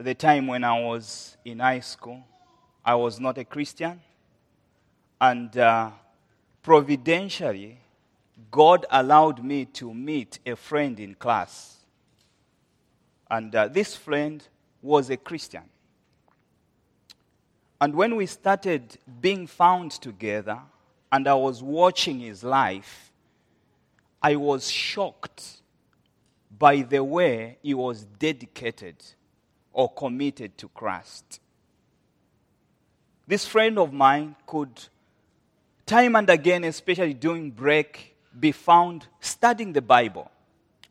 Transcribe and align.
the 0.00 0.14
time 0.14 0.46
when 0.46 0.64
I 0.64 0.80
was 0.80 1.36
in 1.44 1.58
high 1.58 1.80
school. 1.80 2.24
I 2.84 2.94
was 2.94 3.20
not 3.20 3.36
a 3.36 3.44
Christian. 3.44 4.00
And 5.20 5.56
uh, 5.58 5.90
providentially, 6.62 7.78
God 8.50 8.86
allowed 8.90 9.44
me 9.44 9.66
to 9.66 9.92
meet 9.92 10.38
a 10.46 10.56
friend 10.56 10.98
in 10.98 11.14
class. 11.14 11.76
And 13.30 13.54
uh, 13.54 13.68
this 13.68 13.94
friend 13.94 14.42
was 14.80 15.10
a 15.10 15.18
Christian. 15.18 15.64
And 17.80 17.94
when 17.94 18.16
we 18.16 18.26
started 18.26 18.96
being 19.20 19.46
found 19.46 19.92
together, 19.92 20.58
and 21.12 21.28
I 21.28 21.34
was 21.34 21.62
watching 21.62 22.20
his 22.20 22.42
life, 22.42 23.12
I 24.22 24.36
was 24.36 24.70
shocked 24.70 25.60
by 26.58 26.82
the 26.82 27.04
way 27.04 27.58
he 27.62 27.74
was 27.74 28.04
dedicated 28.18 28.96
or 29.72 29.92
committed 29.92 30.56
to 30.58 30.68
Christ. 30.68 31.40
This 33.26 33.46
friend 33.46 33.78
of 33.78 33.92
mine 33.92 34.34
could, 34.46 34.70
time 35.86 36.16
and 36.16 36.28
again, 36.28 36.64
especially 36.64 37.14
during 37.14 37.50
break, 37.50 38.16
be 38.38 38.52
found 38.52 39.06
studying 39.20 39.72
the 39.72 39.82
Bible. 39.82 40.30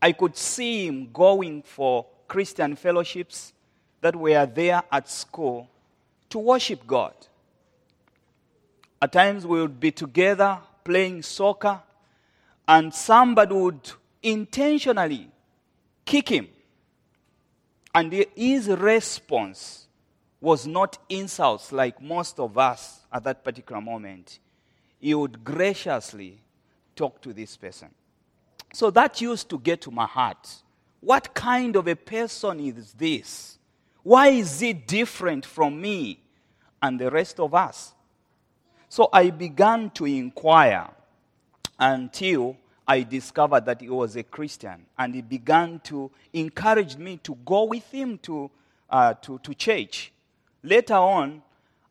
I 0.02 0.14
could 0.14 0.38
see 0.38 0.88
him 0.88 1.10
going 1.12 1.64
for 1.64 2.06
Christian 2.28 2.76
fellowships 2.76 3.54
that 4.02 4.16
were 4.16 4.46
there 4.46 4.82
at 4.92 5.10
school 5.10 5.70
to 6.30 6.40
worship 6.40 6.88
God. 6.88 7.14
At 9.02 9.12
times 9.12 9.46
we 9.46 9.60
would 9.60 9.80
be 9.80 9.92
together 9.92 10.60
playing 10.84 11.24
soccer, 11.24 11.82
and 12.68 12.94
somebody 12.94 13.54
would 13.54 13.92
intentionally 14.22 15.30
kick 16.06 16.30
him. 16.30 16.48
And 18.00 18.14
his 18.34 18.70
response 18.70 19.90
was 20.40 20.66
not 20.66 20.98
insults 21.10 21.74
like 21.74 22.02
most 22.02 22.40
of 22.40 22.58
us 22.58 23.02
at 23.12 23.26
that 23.26 23.44
particular 23.44 23.82
moment. 23.82 24.40
He 25.02 25.14
would 25.14 25.44
graciously 25.44 26.40
talk 26.96 27.22
to 27.22 27.34
this 27.34 27.58
person. 27.58 27.90
So 28.72 28.90
that 28.92 29.20
used 29.20 29.50
to 29.50 29.60
get 29.60 29.82
to 29.82 29.92
my 29.92 30.06
heart. 30.06 30.48
What 31.02 31.34
kind 31.34 31.76
of 31.76 31.90
a 31.90 31.96
person 31.98 32.62
is 32.62 32.94
this? 32.94 33.58
Why 34.02 34.30
is 34.30 34.62
he 34.62 34.72
different 34.72 35.46
from 35.46 35.82
me 35.82 36.22
and 36.82 36.98
the 36.98 37.12
rest 37.12 37.38
of 37.38 37.54
us? 37.54 37.94
So 38.88 39.10
I 39.12 39.30
began 39.30 39.90
to 39.96 40.06
inquire 40.06 40.88
until 41.78 42.56
I 42.90 43.04
discovered 43.04 43.66
that 43.66 43.82
he 43.82 43.90
was 43.90 44.16
a 44.16 44.24
Christian. 44.24 44.88
And 44.98 45.14
he 45.14 45.22
began 45.22 45.80
to 45.82 46.10
encourage 46.34 46.98
me 46.98 47.18
to 47.18 47.36
go 47.46 47.66
with 47.66 47.88
him 47.92 48.18
to, 48.24 48.50
uh, 48.90 49.14
to, 49.14 49.38
to 49.38 49.54
church. 49.54 50.12
Later 50.64 50.96
on, 50.96 51.44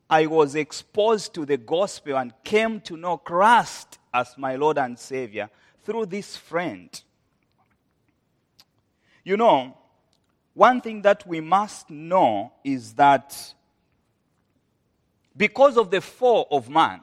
I 0.09 0.25
was 0.25 0.55
exposed 0.55 1.33
to 1.35 1.45
the 1.45 1.55
gospel 1.55 2.17
and 2.17 2.33
came 2.43 2.81
to 2.81 2.97
know 2.97 3.15
Christ 3.15 3.97
as 4.13 4.37
my 4.37 4.57
Lord 4.57 4.77
and 4.77 4.99
Savior 4.99 5.49
through 5.85 6.07
this 6.07 6.35
friend. 6.35 6.89
You 9.23 9.37
know, 9.37 9.77
one 10.53 10.81
thing 10.81 11.01
that 11.03 11.25
we 11.25 11.39
must 11.39 11.89
know 11.89 12.51
is 12.65 12.91
that 12.95 13.53
because 15.37 15.77
of 15.77 15.91
the 15.91 16.01
fall 16.01 16.45
of 16.51 16.69
man, 16.69 16.99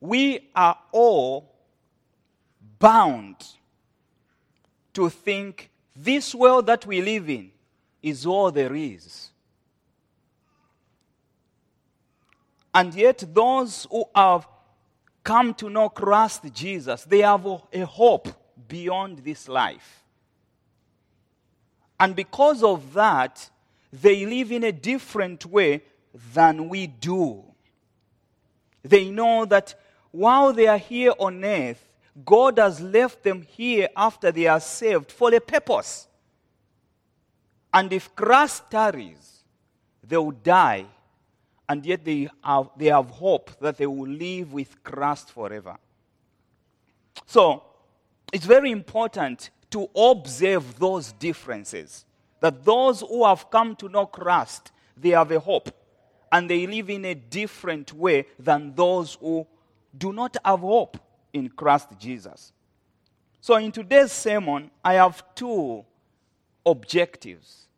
we 0.00 0.50
are 0.56 0.76
all 0.90 1.53
bound 2.78 3.36
to 4.92 5.10
think 5.10 5.70
this 5.94 6.34
world 6.34 6.66
that 6.66 6.86
we 6.86 7.00
live 7.00 7.28
in 7.28 7.50
is 8.02 8.26
all 8.26 8.50
there 8.50 8.74
is. 8.74 9.30
And 12.74 12.92
yet, 12.94 13.24
those 13.32 13.86
who 13.90 14.04
have 14.14 14.48
come 15.22 15.54
to 15.54 15.70
know 15.70 15.88
Christ 15.88 16.42
Jesus, 16.52 17.04
they 17.04 17.20
have 17.20 17.46
a 17.72 17.86
hope 17.86 18.28
beyond 18.68 19.18
this 19.18 19.48
life. 19.48 20.02
And 21.98 22.16
because 22.16 22.62
of 22.62 22.92
that, 22.94 23.48
they 23.92 24.26
live 24.26 24.50
in 24.50 24.64
a 24.64 24.72
different 24.72 25.46
way 25.46 25.82
than 26.34 26.68
we 26.68 26.88
do. 26.88 27.44
They 28.82 29.08
know 29.10 29.44
that 29.44 29.74
while 30.10 30.52
they 30.52 30.66
are 30.66 30.78
here 30.78 31.12
on 31.18 31.44
earth, 31.44 31.82
God 32.22 32.58
has 32.58 32.80
left 32.80 33.22
them 33.22 33.42
here 33.42 33.88
after 33.96 34.30
they 34.30 34.46
are 34.46 34.60
saved 34.60 35.10
for 35.10 35.34
a 35.34 35.40
purpose. 35.40 36.06
And 37.72 37.92
if 37.92 38.14
Christ 38.14 38.70
tarries, 38.70 39.42
they 40.02 40.16
will 40.16 40.30
die 40.30 40.86
and 41.68 41.84
yet 41.84 42.04
they 42.04 42.28
have, 42.42 42.68
they 42.76 42.86
have 42.86 43.10
hope 43.10 43.50
that 43.60 43.78
they 43.78 43.86
will 43.86 44.08
live 44.08 44.52
with 44.52 44.82
Christ 44.84 45.30
forever. 45.30 45.76
So, 47.26 47.62
it's 48.32 48.46
very 48.46 48.70
important 48.70 49.50
to 49.70 49.88
observe 49.96 50.78
those 50.78 51.12
differences. 51.12 52.04
That 52.40 52.64
those 52.64 53.00
who 53.00 53.24
have 53.24 53.50
come 53.50 53.74
to 53.76 53.88
know 53.88 54.06
Christ, 54.06 54.70
they 54.96 55.10
have 55.10 55.30
a 55.30 55.40
hope. 55.40 55.70
And 56.30 56.50
they 56.50 56.66
live 56.66 56.90
in 56.90 57.04
a 57.06 57.14
different 57.14 57.92
way 57.92 58.26
than 58.38 58.74
those 58.74 59.14
who 59.14 59.46
do 59.96 60.12
not 60.12 60.36
have 60.44 60.60
hope 60.60 60.98
in 61.34 61.50
Christ 61.50 61.88
Jesus. 61.98 62.52
So, 63.42 63.56
in 63.56 63.70
today's 63.72 64.12
sermon, 64.12 64.70
I 64.82 64.94
have 64.94 65.22
two 65.34 65.84
objectives 66.64 67.68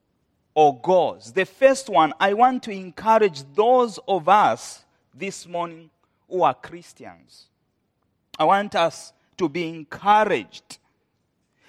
or 0.55 0.81
goals. 0.81 1.33
The 1.33 1.45
first 1.45 1.89
one, 1.89 2.13
I 2.21 2.35
want 2.35 2.63
to 2.65 2.71
encourage 2.71 3.43
those 3.55 3.99
of 4.07 4.29
us 4.29 4.85
this 5.13 5.49
morning 5.49 5.91
who 6.29 6.45
are 6.45 6.55
Christians. 6.55 7.47
I 8.39 8.45
want 8.45 8.77
us 8.77 9.13
to 9.39 9.49
be 9.49 9.69
encouraged 9.69 10.79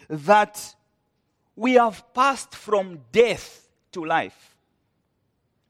that 0.09 0.75
we 1.55 1.73
have 1.73 2.13
passed 2.13 2.53
from 2.53 2.99
death 3.11 3.67
to 3.93 4.05
life. 4.05 4.55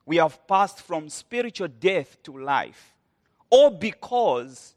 We 0.05 0.17
have 0.17 0.45
passed 0.47 0.81
from 0.81 1.09
spiritual 1.09 1.69
death 1.69 2.21
to 2.23 2.37
life. 2.37 2.93
All 3.49 3.69
because 3.69 4.73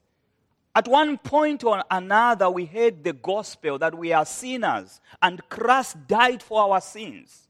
at 0.74 0.86
one 0.86 1.18
point 1.18 1.64
or 1.64 1.82
another 1.90 2.48
we 2.50 2.64
heard 2.64 3.02
the 3.02 3.12
gospel 3.12 3.78
that 3.78 3.96
we 3.96 4.12
are 4.12 4.24
sinners 4.24 5.00
and 5.20 5.40
Christ 5.48 5.96
died 6.06 6.42
for 6.42 6.62
our 6.62 6.80
sins. 6.80 7.48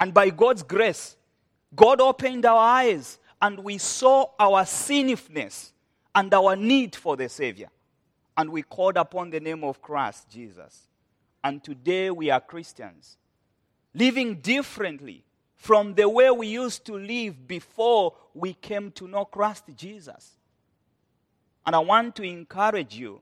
And 0.00 0.14
by 0.14 0.30
God's 0.30 0.62
grace, 0.62 1.16
God 1.74 2.00
opened 2.00 2.46
our 2.46 2.58
eyes 2.58 3.18
and 3.42 3.58
we 3.60 3.78
saw 3.78 4.26
our 4.38 4.64
sinfulness 4.64 5.72
and 6.14 6.32
our 6.32 6.56
need 6.56 6.96
for 6.96 7.16
the 7.16 7.28
Savior. 7.28 7.68
And 8.36 8.50
we 8.50 8.62
called 8.62 8.96
upon 8.96 9.30
the 9.30 9.40
name 9.40 9.64
of 9.64 9.82
Christ 9.82 10.28
Jesus. 10.30 10.88
And 11.42 11.62
today 11.62 12.10
we 12.10 12.30
are 12.30 12.40
Christians, 12.40 13.18
living 13.94 14.36
differently 14.36 15.24
from 15.54 15.94
the 15.94 16.08
way 16.08 16.30
we 16.30 16.46
used 16.46 16.84
to 16.86 16.96
live 16.96 17.46
before 17.46 18.14
we 18.32 18.54
came 18.54 18.90
to 18.92 19.08
know 19.08 19.24
Christ 19.24 19.64
Jesus. 19.76 20.38
And 21.68 21.76
I 21.76 21.80
want 21.80 22.16
to 22.16 22.22
encourage 22.22 22.96
you 22.96 23.20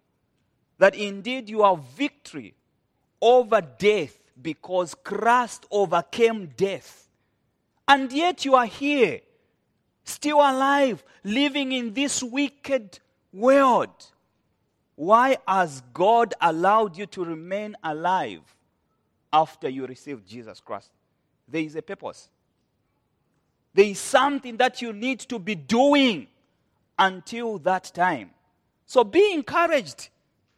that 0.79 0.95
indeed 0.95 1.51
you 1.51 1.65
have 1.65 1.83
victory 1.97 2.55
over 3.21 3.61
death 3.61 4.17
because 4.41 4.95
Christ 4.95 5.67
overcame 5.69 6.53
death. 6.57 7.09
And 7.89 8.13
yet 8.13 8.45
you 8.45 8.55
are 8.55 8.67
here, 8.67 9.19
still 10.05 10.37
alive, 10.37 11.03
living 11.25 11.73
in 11.73 11.93
this 11.93 12.23
wicked 12.23 13.01
world. 13.33 14.13
Why 14.95 15.39
has 15.49 15.83
God 15.93 16.33
allowed 16.41 16.97
you 16.97 17.07
to 17.07 17.25
remain 17.25 17.75
alive 17.83 18.43
after 19.33 19.69
you 19.69 19.89
received 19.89 20.25
Jesus 20.25 20.61
Christ? 20.61 20.93
There 21.49 21.63
is 21.63 21.75
a 21.75 21.83
purpose. 21.83 22.29
There 23.75 23.87
is 23.87 23.99
something 23.99 24.57
that 24.59 24.81
you 24.83 24.93
need 24.93 25.19
to 25.19 25.41
be 25.41 25.57
doing 25.57 26.29
until 26.97 27.59
that 27.59 27.91
time. 27.93 28.31
So 28.87 29.05
be 29.05 29.33
encouraged. 29.33 30.09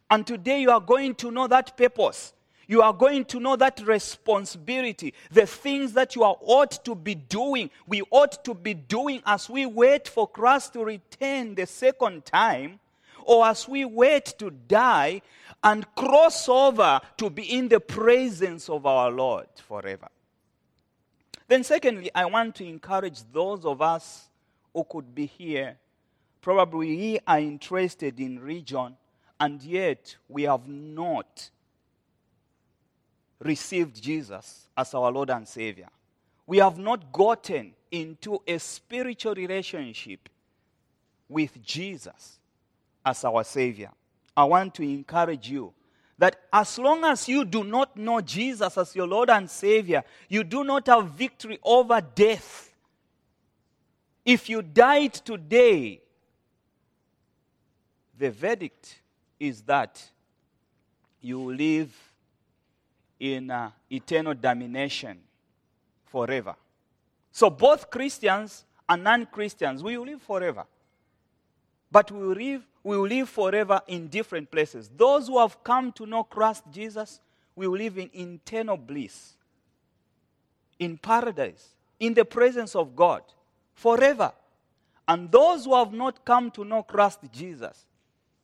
And 0.09 0.25
today 0.25 0.61
you 0.61 0.71
are 0.71 0.79
going 0.79 1.15
to 1.15 1.31
know 1.31 1.47
that 1.47 1.77
purpose 1.77 2.33
you 2.69 2.83
are 2.83 2.93
going 2.93 3.25
to 3.25 3.39
know 3.39 3.55
that 3.55 3.81
responsibility, 3.83 5.15
the 5.31 5.47
things 5.47 5.93
that 5.93 6.15
you 6.15 6.23
are 6.23 6.37
ought 6.39 6.85
to 6.85 6.93
be 6.93 7.15
doing, 7.15 7.71
we 7.87 8.03
ought 8.11 8.45
to 8.45 8.53
be 8.53 8.75
doing 8.75 9.23
as 9.25 9.49
we 9.49 9.65
wait 9.65 10.07
for 10.07 10.27
Christ 10.27 10.73
to 10.73 10.85
return 10.85 11.55
the 11.55 11.65
second 11.65 12.25
time, 12.25 12.79
or 13.23 13.47
as 13.47 13.67
we 13.67 13.85
wait 13.85 14.35
to 14.37 14.51
die 14.51 15.23
and 15.63 15.83
cross 15.95 16.47
over 16.47 17.01
to 17.17 17.31
be 17.31 17.41
in 17.41 17.69
the 17.69 17.79
presence 17.79 18.69
of 18.69 18.85
our 18.85 19.09
Lord 19.09 19.47
forever. 19.67 20.09
Then, 21.47 21.63
secondly, 21.63 22.11
I 22.13 22.25
want 22.25 22.53
to 22.57 22.65
encourage 22.67 23.23
those 23.33 23.65
of 23.65 23.81
us 23.81 24.29
who 24.75 24.83
could 24.83 25.15
be 25.15 25.25
here. 25.25 25.75
Probably 26.41 26.95
we 26.95 27.19
are 27.27 27.39
interested 27.39 28.19
in 28.19 28.39
region, 28.39 28.95
and 29.39 29.61
yet 29.61 30.15
we 30.27 30.43
have 30.43 30.67
not 30.67 31.49
received 33.39 34.01
Jesus 34.01 34.67
as 34.75 34.93
our 34.93 35.11
Lord 35.11 35.29
and 35.29 35.47
Savior. 35.47 35.87
We 36.45 36.57
have 36.57 36.77
not 36.77 37.11
gotten 37.11 37.73
into 37.91 38.41
a 38.47 38.57
spiritual 38.57 39.35
relationship 39.35 40.29
with 41.27 41.61
Jesus 41.63 42.39
as 43.05 43.23
our 43.23 43.43
Savior. 43.43 43.91
I 44.35 44.43
want 44.45 44.73
to 44.75 44.83
encourage 44.83 45.49
you 45.49 45.73
that 46.17 46.35
as 46.51 46.77
long 46.77 47.05
as 47.05 47.29
you 47.29 47.45
do 47.45 47.63
not 47.63 47.95
know 47.95 48.19
Jesus 48.21 48.77
as 48.77 48.95
your 48.95 49.07
Lord 49.07 49.29
and 49.29 49.49
Savior, 49.49 50.03
you 50.27 50.43
do 50.43 50.63
not 50.63 50.87
have 50.87 51.11
victory 51.11 51.59
over 51.63 52.01
death. 52.01 52.73
If 54.25 54.49
you 54.49 54.61
died 54.61 55.13
today, 55.13 56.01
the 58.19 58.29
verdict 58.29 58.99
is 59.39 59.61
that 59.61 60.03
you 61.21 61.55
live 61.55 61.95
in 63.19 63.49
uh, 63.49 63.71
eternal 63.89 64.33
damnation 64.33 65.19
forever. 66.05 66.55
So, 67.31 67.49
both 67.49 67.89
Christians 67.89 68.65
and 68.87 69.03
non 69.03 69.25
Christians, 69.25 69.81
we 69.81 69.97
will 69.97 70.05
live 70.05 70.21
forever. 70.21 70.65
But 71.91 72.11
we 72.11 72.19
will 72.27 72.35
live, 72.35 72.67
we 72.83 72.97
will 72.97 73.07
live 73.07 73.29
forever 73.29 73.81
in 73.87 74.07
different 74.07 74.51
places. 74.51 74.89
Those 74.95 75.27
who 75.27 75.39
have 75.39 75.63
come 75.63 75.91
to 75.93 76.05
know 76.05 76.23
Christ 76.23 76.63
Jesus 76.71 77.21
will 77.55 77.71
live 77.71 77.97
in 77.97 78.09
eternal 78.13 78.77
bliss, 78.77 79.33
in 80.77 80.97
paradise, 80.97 81.69
in 81.99 82.13
the 82.13 82.25
presence 82.25 82.75
of 82.75 82.95
God, 82.95 83.21
forever. 83.73 84.33
And 85.07 85.31
those 85.31 85.65
who 85.65 85.75
have 85.75 85.91
not 85.91 86.23
come 86.23 86.51
to 86.51 86.63
know 86.63 86.83
Christ 86.83 87.19
Jesus, 87.31 87.85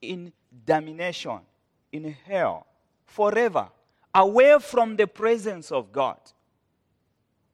in 0.01 0.31
damnation, 0.65 1.39
in 1.91 2.15
hell, 2.25 2.65
forever, 3.05 3.67
away 4.13 4.57
from 4.59 4.95
the 4.95 5.07
presence 5.07 5.71
of 5.71 5.91
God. 5.91 6.17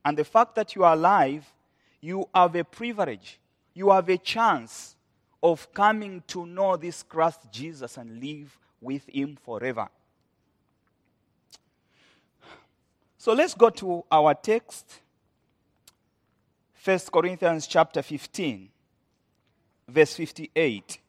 And 0.03 0.17
the 0.17 0.23
fact 0.23 0.55
that 0.55 0.75
you 0.75 0.83
are 0.83 0.93
alive, 0.93 1.45
you 1.99 2.27
have 2.33 2.55
a 2.55 2.63
privilege, 2.63 3.39
you 3.73 3.91
have 3.91 4.09
a 4.09 4.17
chance 4.17 4.95
of 5.43 5.71
coming 5.73 6.23
to 6.27 6.45
know 6.45 6.75
this 6.75 7.03
Christ 7.03 7.41
Jesus 7.51 7.97
and 7.97 8.21
live 8.21 8.57
with 8.79 9.07
him 9.07 9.37
forever. 9.43 9.87
So 13.17 13.33
let's 13.33 13.53
go 13.53 13.69
to 13.69 14.03
our 14.11 14.33
text. 14.33 14.99
1 16.83 16.99
Corinthians 17.13 17.67
chapter 17.67 18.01
15, 18.01 18.69
verse 19.87 20.15
58. 20.15 21.00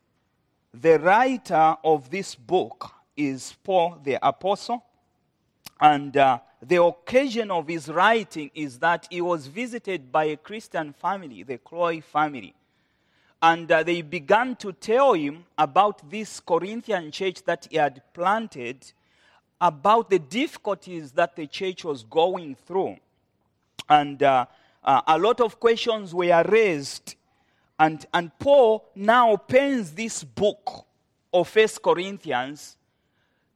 The 0.75 0.99
writer 0.99 1.77
of 1.85 2.09
this 2.09 2.35
book 2.35 2.91
is 3.15 3.55
Paul 3.63 4.01
the 4.03 4.19
Apostle. 4.27 4.83
And 5.79 6.17
uh, 6.17 6.39
the 6.63 6.83
occasion 6.83 7.51
of 7.51 7.69
his 7.69 7.89
writing 7.89 8.51
is 8.55 8.79
that 8.79 9.07
he 9.11 9.21
was 9.21 9.49
visited 9.49 10.11
by 10.11 10.25
a 10.25 10.37
Christian 10.39 10.95
family, 10.95 11.43
the 11.43 11.59
Chloe 11.59 12.01
family. 12.01 12.55
And 13.43 13.71
uh, 13.71 13.83
they 13.83 14.01
began 14.01 14.57
to 14.57 14.73
tell 14.73 15.13
him 15.13 15.45
about 15.59 16.09
this 16.09 16.41
Corinthian 16.41 17.11
church 17.11 17.43
that 17.45 17.67
he 17.71 17.77
had 17.77 18.01
planted, 18.15 18.93
about 19.61 20.09
the 20.09 20.21
difficulties 20.21 21.13
that 21.13 21.37
the 21.37 21.49
church 21.49 21.85
was 21.85 22.03
going 22.03 22.55
through. 22.55 22.97
And 23.89 24.23
uh, 24.23 24.47
uh 24.83 25.03
a 25.07 25.19
lot 25.19 25.41
of 25.41 25.61
questions 25.61 26.15
were 26.15 26.43
raised. 26.49 27.17
And, 27.83 28.07
and 28.15 28.31
Paul 28.39 28.89
now 28.95 29.37
pens 29.37 29.91
this 29.91 30.23
book 30.23 30.87
of 31.35 31.49
First 31.49 31.83
Corinthians 31.83 32.77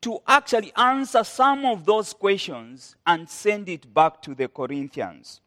to 0.00 0.18
actually 0.26 0.72
answer 0.74 1.22
some 1.22 1.64
of 1.64 1.84
those 1.84 2.12
questions 2.12 2.96
and 3.06 3.30
send 3.30 3.68
it 3.68 3.94
back 3.94 4.20
to 4.22 4.34
the 4.34 4.48
Corinthians. 4.48 5.40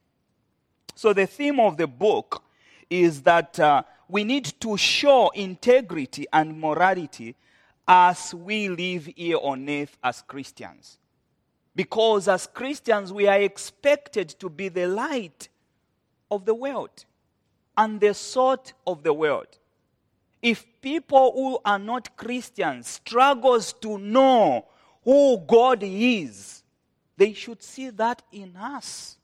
So, 0.96 1.12
the 1.12 1.28
theme 1.28 1.60
of 1.60 1.76
the 1.76 1.88
book 1.88 2.42
is 2.90 3.22
that 3.24 3.60
uh, 3.60 3.84
we 4.08 4.24
need 4.24 4.46
to 4.62 4.78
show 4.78 5.28
integrity 5.32 6.26
and 6.32 6.58
morality 6.58 7.36
as 7.86 8.34
we 8.34 8.70
live 8.70 9.08
here 9.08 9.40
on 9.42 9.70
earth 9.70 9.98
as 10.02 10.22
Christians. 10.22 11.00
Because 11.76 12.30
as 12.30 12.48
Christians, 12.48 13.12
we 13.12 13.28
are 13.28 13.42
expected 13.42 14.30
to 14.40 14.50
be 14.50 14.70
the 14.70 14.88
light 14.88 15.50
of 16.32 16.46
the 16.46 16.56
world 16.56 17.04
and 17.80 18.00
the 18.00 18.14
salt 18.14 18.74
of 18.86 19.02
the 19.02 19.14
world. 19.14 19.48
If 20.42 20.66
people 20.82 21.32
who 21.34 21.60
are 21.66 21.80
not 21.80 22.16
Christians 22.16 22.88
struggles 22.88 23.74
to 23.82 23.98
know 23.98 24.68
who 25.04 25.40
God 25.48 25.80
is, 25.82 26.64
they 27.18 27.34
should 27.34 27.64
see 27.64 27.90
that 27.90 28.22
in 28.32 28.56
us. 28.56 29.18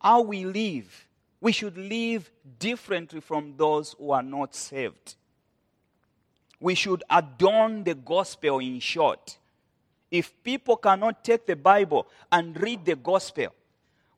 How 0.00 0.22
we 0.22 0.44
live 0.44 1.08
we 1.40 1.52
should 1.52 1.76
live 1.76 2.30
differently 2.58 3.20
from 3.20 3.54
those 3.56 3.94
who 3.98 4.10
are 4.10 4.22
not 4.22 4.54
saved. 4.54 5.14
We 6.60 6.74
should 6.74 7.04
adorn 7.08 7.84
the 7.84 7.94
gospel 7.94 8.58
in 8.58 8.80
short. 8.80 9.38
If 10.10 10.42
people 10.42 10.76
cannot 10.76 11.22
take 11.22 11.46
the 11.46 11.54
Bible 11.54 12.08
and 12.32 12.60
read 12.60 12.84
the 12.84 12.96
gospel, 12.96 13.54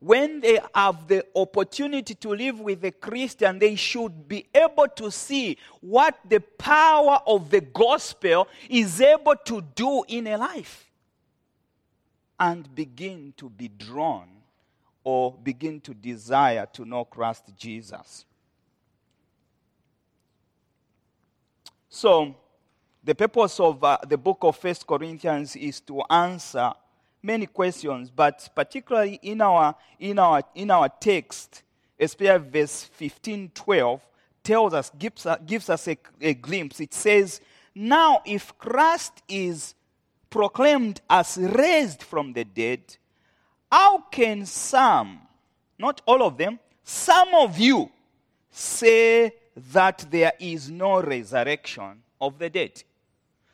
when 0.01 0.39
they 0.39 0.59
have 0.73 1.07
the 1.07 1.23
opportunity 1.35 2.15
to 2.15 2.29
live 2.29 2.59
with 2.59 2.83
a 2.83 2.91
Christian, 2.91 3.59
they 3.59 3.75
should 3.75 4.27
be 4.27 4.47
able 4.51 4.87
to 4.95 5.11
see 5.11 5.59
what 5.79 6.17
the 6.27 6.39
power 6.39 7.19
of 7.27 7.51
the 7.51 7.61
gospel 7.61 8.47
is 8.67 8.99
able 8.99 9.35
to 9.45 9.61
do 9.75 10.03
in 10.07 10.25
a 10.25 10.37
life 10.37 10.89
and 12.39 12.73
begin 12.73 13.31
to 13.37 13.47
be 13.47 13.67
drawn 13.67 14.27
or 15.03 15.35
begin 15.43 15.79
to 15.81 15.93
desire 15.93 16.67
to 16.73 16.83
know 16.83 17.05
Christ 17.05 17.43
Jesus. 17.55 18.25
So, 21.89 22.35
the 23.03 23.13
purpose 23.13 23.59
of 23.59 23.83
uh, 23.83 23.99
the 24.07 24.17
book 24.17 24.39
of 24.41 24.57
First 24.57 24.87
Corinthians 24.87 25.55
is 25.55 25.79
to 25.81 26.01
answer 26.09 26.73
many 27.23 27.45
questions, 27.45 28.09
but 28.09 28.47
particularly 28.55 29.19
in 29.21 29.41
our, 29.41 29.75
in 29.99 30.19
our, 30.19 30.43
in 30.55 30.71
our 30.71 30.89
text, 30.89 31.63
especially 31.99 32.49
verse 32.49 32.83
15 32.83 33.51
12, 33.53 34.01
tells 34.43 34.73
us, 34.73 34.91
gives, 34.97 35.25
uh, 35.25 35.37
gives 35.45 35.69
us 35.69 35.87
a, 35.87 35.97
a 36.19 36.33
glimpse. 36.33 36.79
It 36.79 36.93
says, 36.93 37.41
Now, 37.75 38.21
if 38.25 38.57
Christ 38.57 39.21
is 39.27 39.75
proclaimed 40.29 41.01
as 41.09 41.37
raised 41.37 42.03
from 42.03 42.33
the 42.33 42.43
dead, 42.43 42.97
how 43.71 43.99
can 44.11 44.45
some, 44.45 45.21
not 45.77 46.01
all 46.05 46.23
of 46.23 46.37
them, 46.37 46.59
some 46.83 47.29
of 47.35 47.57
you 47.59 47.89
say 48.49 49.33
that 49.71 50.05
there 50.09 50.33
is 50.39 50.69
no 50.69 51.01
resurrection 51.01 52.01
of 52.19 52.37
the 52.39 52.49
dead? 52.49 52.83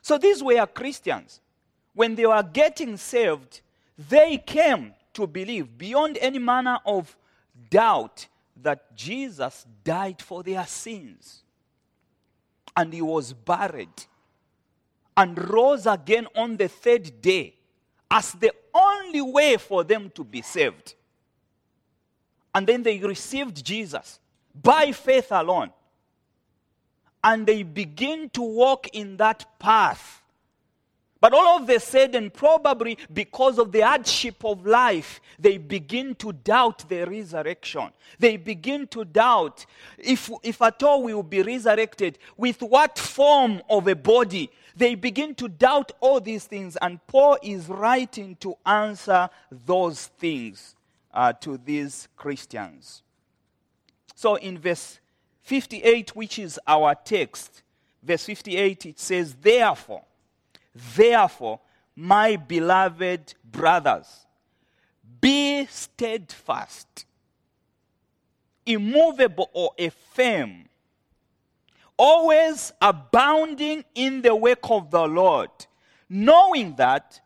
So 0.00 0.16
these 0.16 0.42
were 0.42 0.66
Christians. 0.66 1.40
When 1.98 2.14
they 2.14 2.26
were 2.26 2.44
getting 2.44 2.96
saved, 2.96 3.60
they 4.08 4.36
came 4.38 4.94
to 5.14 5.26
believe 5.26 5.76
beyond 5.76 6.16
any 6.20 6.38
manner 6.38 6.78
of 6.86 7.16
doubt 7.70 8.28
that 8.62 8.94
Jesus 8.94 9.66
died 9.82 10.22
for 10.22 10.44
their 10.44 10.64
sins. 10.64 11.42
And 12.76 12.92
he 12.92 13.02
was 13.02 13.32
buried 13.32 13.88
and 15.16 15.50
rose 15.50 15.88
again 15.88 16.28
on 16.36 16.56
the 16.56 16.68
third 16.68 17.20
day 17.20 17.56
as 18.08 18.30
the 18.30 18.52
only 18.72 19.20
way 19.20 19.56
for 19.56 19.82
them 19.82 20.12
to 20.14 20.22
be 20.22 20.40
saved. 20.40 20.94
And 22.54 22.64
then 22.64 22.84
they 22.84 23.00
received 23.00 23.64
Jesus 23.64 24.20
by 24.54 24.92
faith 24.92 25.32
alone. 25.32 25.72
And 27.24 27.44
they 27.44 27.64
begin 27.64 28.30
to 28.34 28.42
walk 28.42 28.86
in 28.92 29.16
that 29.16 29.58
path. 29.58 30.22
But 31.20 31.34
all 31.34 31.58
of 31.60 31.68
a 31.68 31.80
sudden, 31.80 32.30
probably 32.30 32.96
because 33.12 33.58
of 33.58 33.72
the 33.72 33.80
hardship 33.80 34.44
of 34.44 34.64
life, 34.64 35.20
they 35.38 35.58
begin 35.58 36.14
to 36.16 36.32
doubt 36.32 36.88
the 36.88 37.04
resurrection. 37.04 37.90
They 38.18 38.36
begin 38.36 38.86
to 38.88 39.04
doubt 39.04 39.66
if, 39.98 40.30
if 40.44 40.62
at 40.62 40.82
all 40.82 41.02
we 41.02 41.14
will 41.14 41.24
be 41.24 41.42
resurrected, 41.42 42.18
with 42.36 42.62
what 42.62 42.98
form 42.98 43.62
of 43.68 43.88
a 43.88 43.96
body 43.96 44.50
they 44.78 44.94
begin 44.94 45.34
to 45.34 45.48
doubt 45.48 45.90
all 45.98 46.20
these 46.20 46.44
things, 46.44 46.76
and 46.76 47.04
Paul 47.08 47.36
is 47.42 47.68
writing 47.68 48.36
to 48.36 48.56
answer 48.64 49.28
those 49.50 50.06
things 50.06 50.76
uh, 51.12 51.32
to 51.32 51.58
these 51.58 52.06
Christians. 52.16 53.02
So 54.14 54.36
in 54.36 54.56
verse 54.56 55.00
58, 55.42 56.14
which 56.14 56.38
is 56.38 56.60
our 56.64 56.94
text, 56.94 57.62
verse 58.04 58.24
58, 58.24 58.86
it 58.86 59.00
says, 59.00 59.34
Therefore, 59.34 60.04
therefore, 60.94 61.60
my 61.96 62.36
beloved 62.36 63.34
brothers, 63.44 64.26
be 65.20 65.66
steadfast, 65.66 67.04
immovable, 68.64 69.50
or 69.52 69.72
firm 70.14 70.68
always 71.98 72.72
abounding 72.80 73.84
in 73.94 74.22
the 74.22 74.34
work 74.34 74.70
of 74.70 74.90
the 74.90 75.06
Lord, 75.06 75.50
knowing 76.08 76.76
that 76.76 77.20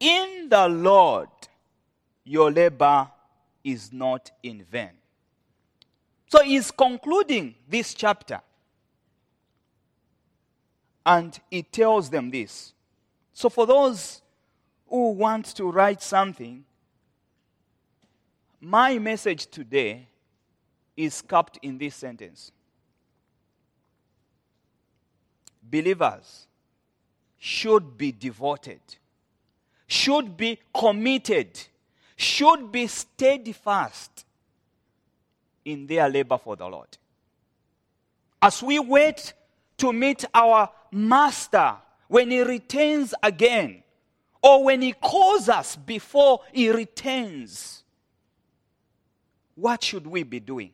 in 0.00 0.48
the 0.48 0.66
Lord 0.68 1.28
your 2.24 2.50
labor 2.50 3.08
is 3.62 3.92
not 3.92 4.30
in 4.42 4.64
vain. 4.64 4.92
So 6.28 6.42
he's 6.42 6.70
concluding 6.70 7.54
this 7.68 7.94
chapter. 7.94 8.40
And 11.04 11.38
he 11.50 11.62
tells 11.62 12.10
them 12.10 12.30
this. 12.30 12.74
So 13.38 13.48
for 13.48 13.68
those 13.68 14.20
who 14.88 15.12
want 15.12 15.54
to 15.54 15.70
write 15.70 16.02
something, 16.02 16.64
my 18.60 18.98
message 18.98 19.46
today 19.46 20.08
is 20.96 21.22
capped 21.22 21.56
in 21.62 21.78
this 21.78 21.94
sentence 21.94 22.50
Believers 25.62 26.48
should 27.38 27.96
be 27.96 28.10
devoted, 28.10 28.80
should 29.86 30.36
be 30.36 30.58
committed, 30.74 31.60
should 32.16 32.72
be 32.72 32.88
steadfast 32.88 34.24
in 35.64 35.86
their 35.86 36.08
labor 36.08 36.38
for 36.38 36.56
the 36.56 36.66
Lord. 36.66 36.98
As 38.42 38.64
we 38.64 38.80
wait 38.80 39.32
to 39.76 39.92
meet 39.92 40.24
our 40.34 40.68
Master 40.90 41.76
when 42.08 42.30
He 42.30 42.42
returns 42.42 43.14
again, 43.22 43.82
or 44.42 44.64
when 44.64 44.82
He 44.82 44.92
calls 44.92 45.48
us 45.48 45.76
before 45.76 46.40
He 46.52 46.70
returns, 46.70 47.84
what 49.54 49.82
should 49.82 50.06
we 50.06 50.22
be 50.22 50.40
doing? 50.40 50.72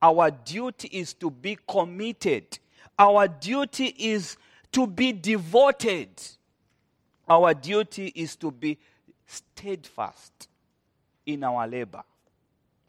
Our 0.00 0.30
duty 0.30 0.88
is 0.92 1.14
to 1.14 1.30
be 1.30 1.56
committed. 1.66 2.58
Our 2.98 3.26
duty 3.26 3.94
is 3.98 4.36
to 4.72 4.86
be 4.86 5.12
devoted. 5.12 6.10
Our 7.28 7.54
duty 7.54 8.12
is 8.14 8.36
to 8.36 8.50
be 8.50 8.78
steadfast 9.26 10.48
in 11.24 11.42
our 11.42 11.66
labor. 11.66 12.02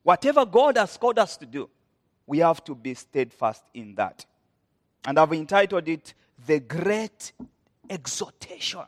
Whatever 0.04 0.46
God 0.46 0.78
has 0.78 0.98
called 0.98 1.20
us 1.20 1.38
to 1.38 1.46
do, 1.46 1.70
we 2.28 2.40
have 2.40 2.64
to 2.66 2.76
be 2.76 2.94
steadfast 2.94 3.64
in 3.74 3.96
that. 3.96 4.26
And 5.06 5.18
I've 5.18 5.32
entitled 5.32 5.88
it 5.88 6.14
The 6.46 6.60
Great 6.60 7.32
Exhortation. 7.90 8.86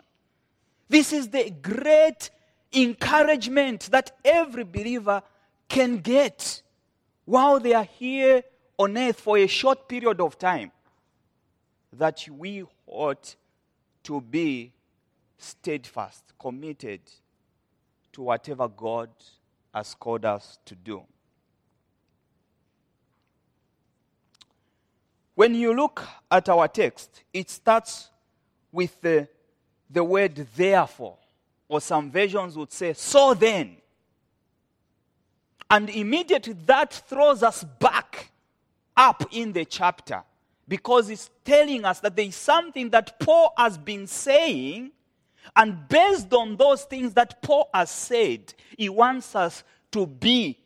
This 0.90 1.12
is 1.14 1.30
the 1.30 1.50
great 1.50 2.30
encouragement 2.74 3.90
that 3.92 4.12
every 4.24 4.64
believer 4.64 5.22
can 5.68 5.98
get 5.98 6.62
while 7.26 7.60
they 7.60 7.74
are 7.74 7.84
here 7.84 8.44
on 8.78 8.98
earth 8.98 9.20
for 9.20 9.38
a 9.38 9.48
short 9.48 9.88
period 9.88 10.22
of 10.22 10.38
time. 10.38 10.72
That 11.94 12.28
we 12.30 12.64
ought 12.86 13.36
to 14.04 14.22
be 14.22 14.74
steadfast, 15.38 16.24
committed 16.40 17.02
to 18.14 18.22
whatever 18.22 18.68
God 18.68 19.10
has 19.74 19.94
called 19.94 20.26
us 20.26 20.58
to 20.66 20.76
do. 20.76 21.04
When 25.36 25.54
you 25.54 25.76
look 25.76 26.04
at 26.32 26.50
our 26.50 26.68
text, 26.68 27.24
it 27.32 27.50
starts 27.50 28.10
with 28.72 29.00
the, 29.02 29.28
the 29.90 30.04
word 30.04 30.48
therefore, 30.56 31.18
or 31.68 31.82
some 31.82 32.12
versions 32.12 32.58
would 32.58 32.72
say, 32.72 32.94
so 32.94 33.34
then. 33.34 33.78
And 35.70 35.90
immediately 35.90 36.54
that 36.66 36.94
throws 37.08 37.44
us 37.44 37.64
back 37.64 38.32
up 38.96 39.24
in 39.32 39.52
the 39.52 39.66
chapter 39.66 40.24
because 40.68 41.10
it's 41.10 41.30
telling 41.44 41.86
us 41.86 42.00
that 42.00 42.16
there 42.16 42.26
is 42.26 42.36
something 42.36 42.90
that 42.90 43.20
Paul 43.20 43.54
has 43.58 43.78
been 43.78 44.08
saying 44.08 44.92
and 45.56 45.88
based 45.88 46.34
on 46.34 46.58
those 46.58 46.84
things 46.84 47.14
that 47.14 47.42
Paul 47.42 47.70
has 47.74 47.90
said, 47.90 48.54
he 48.78 48.90
wants 48.90 49.36
us 49.36 49.64
to 49.92 50.06
be 50.06 50.58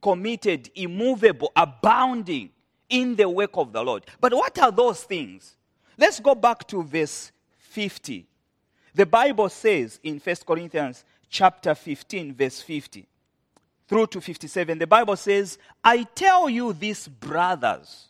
committed, 0.00 0.70
immovable, 0.74 1.52
abounding 1.54 2.50
in 2.88 3.14
the 3.14 3.28
work 3.28 3.50
of 3.54 3.72
the 3.72 3.82
Lord. 3.82 4.06
But 4.20 4.32
what 4.34 4.58
are 4.58 4.72
those 4.72 5.02
things? 5.04 5.56
Let's 5.98 6.20
go 6.20 6.34
back 6.34 6.66
to 6.68 6.82
verse 6.82 7.30
50. 7.72 8.26
The 8.94 9.06
Bible 9.06 9.48
says 9.48 9.98
in 10.02 10.18
1 10.18 10.36
Corinthians 10.46 11.04
chapter 11.30 11.74
15 11.74 12.34
verse 12.34 12.60
50 12.60 13.06
through 13.88 14.06
to 14.08 14.20
57 14.20 14.78
the 14.78 14.86
Bible 14.86 15.16
says, 15.16 15.58
"I 15.82 16.02
tell 16.02 16.50
you 16.50 16.74
this 16.74 17.08
brothers, 17.08 18.08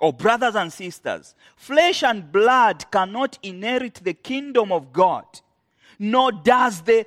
or 0.00 0.12
brothers 0.12 0.56
and 0.56 0.72
sisters, 0.72 1.34
flesh 1.56 2.02
and 2.02 2.30
blood 2.32 2.90
cannot 2.90 3.38
inherit 3.42 3.94
the 4.02 4.14
kingdom 4.14 4.72
of 4.72 4.92
God, 4.92 5.24
nor 5.98 6.32
does 6.32 6.82
the 6.82 7.06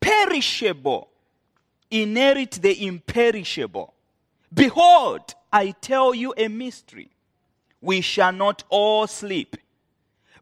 perishable 0.00 1.08
inherit 1.90 2.52
the 2.52 2.86
imperishable. 2.86 3.94
Behold, 4.52 5.34
I 5.52 5.72
tell 5.72 6.14
you 6.14 6.34
a 6.36 6.48
mystery. 6.48 7.10
We 7.80 8.00
shall 8.00 8.32
not 8.32 8.64
all 8.68 9.06
sleep, 9.06 9.56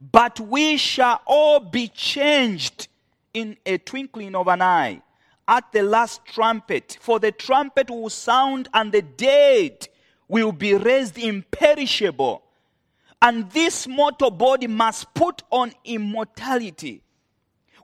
but 0.01 0.41
we 0.41 0.77
shall 0.77 1.21
all 1.27 1.61
be 1.61 1.89
changed 1.89 2.89
in 3.35 3.57
a 3.67 3.79
twinkling 3.79 4.35
of 4.35 4.49
an 4.49 4.63
eye 4.63 5.03
at 5.49 5.71
the 5.73 5.83
last 5.83 6.25
trumpet. 6.25 6.99
For 7.01 7.19
the 7.21 7.33
trumpet 7.33 7.91
will 7.91 8.11
sound, 8.11 8.69
and 8.75 8.93
the 8.93 9.03
dead 9.03 9.89
will 10.29 10.53
be 10.53 10.75
raised 10.75 11.19
imperishable. 11.19 12.43
And 13.23 13.51
this 13.51 13.87
mortal 13.87 14.31
body 14.31 14.67
must 14.67 15.13
put 15.15 15.43
on 15.51 15.73
immortality. 15.85 17.03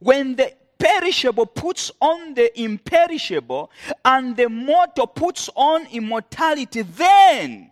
When 0.01 0.37
the 0.37 0.53
perishable 0.79 1.47
puts 1.47 1.91
on 2.01 2.35
the 2.35 2.61
imperishable, 2.61 3.71
and 4.05 4.37
the 4.37 4.49
mortal 4.49 5.07
puts 5.07 5.49
on 5.55 5.87
immortality, 5.87 6.83
then 6.83 7.71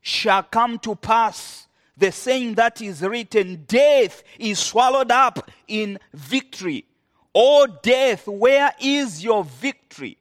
shall 0.00 0.42
come 0.42 0.78
to 0.78 0.94
pass 0.94 1.65
the 1.96 2.12
saying 2.12 2.54
that 2.54 2.80
is 2.80 3.02
written 3.02 3.64
Death 3.66 4.22
is 4.38 4.58
swallowed 4.58 5.10
up 5.10 5.50
in 5.66 5.98
victory. 6.12 6.84
O 7.34 7.66
death, 7.82 8.26
where 8.26 8.72
is 8.80 9.22
your 9.22 9.44
victory? 9.44 10.16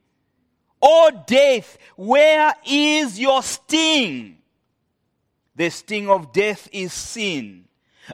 O 0.81 1.11
death, 1.25 1.77
where 1.95 2.53
is 2.65 3.19
your 3.19 3.41
sting? 3.41 4.37
The 5.55 5.69
sting 5.69 6.09
of 6.09 6.33
death 6.33 6.67
is 6.71 6.91
sin, 6.91 7.65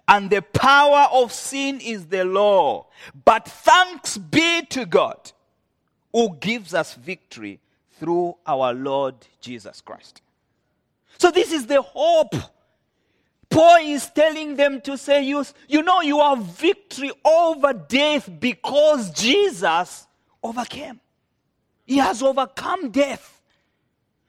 and 0.07 0.29
the 0.29 0.41
power 0.41 1.07
of 1.11 1.31
sin 1.31 1.79
is 1.81 2.05
the 2.05 2.23
law. 2.23 2.87
But 3.25 3.47
thanks 3.47 4.17
be 4.17 4.63
to 4.67 4.85
God 4.85 5.31
who 6.11 6.35
gives 6.39 6.73
us 6.73 6.93
victory 6.93 7.59
through 7.99 8.35
our 8.45 8.73
Lord 8.73 9.15
Jesus 9.39 9.81
Christ. 9.81 10.21
So, 11.17 11.31
this 11.31 11.51
is 11.51 11.67
the 11.67 11.81
hope. 11.81 12.35
Paul 13.51 13.79
is 13.81 14.09
telling 14.09 14.55
them 14.55 14.79
to 14.81 14.97
say, 14.97 15.23
you, 15.23 15.43
you 15.67 15.83
know, 15.83 15.99
you 16.01 16.19
have 16.19 16.39
victory 16.39 17.11
over 17.23 17.73
death 17.73 18.29
because 18.39 19.11
Jesus 19.11 20.07
overcame. 20.41 21.01
He 21.85 21.97
has 21.97 22.23
overcome 22.23 22.89
death. 22.91 23.41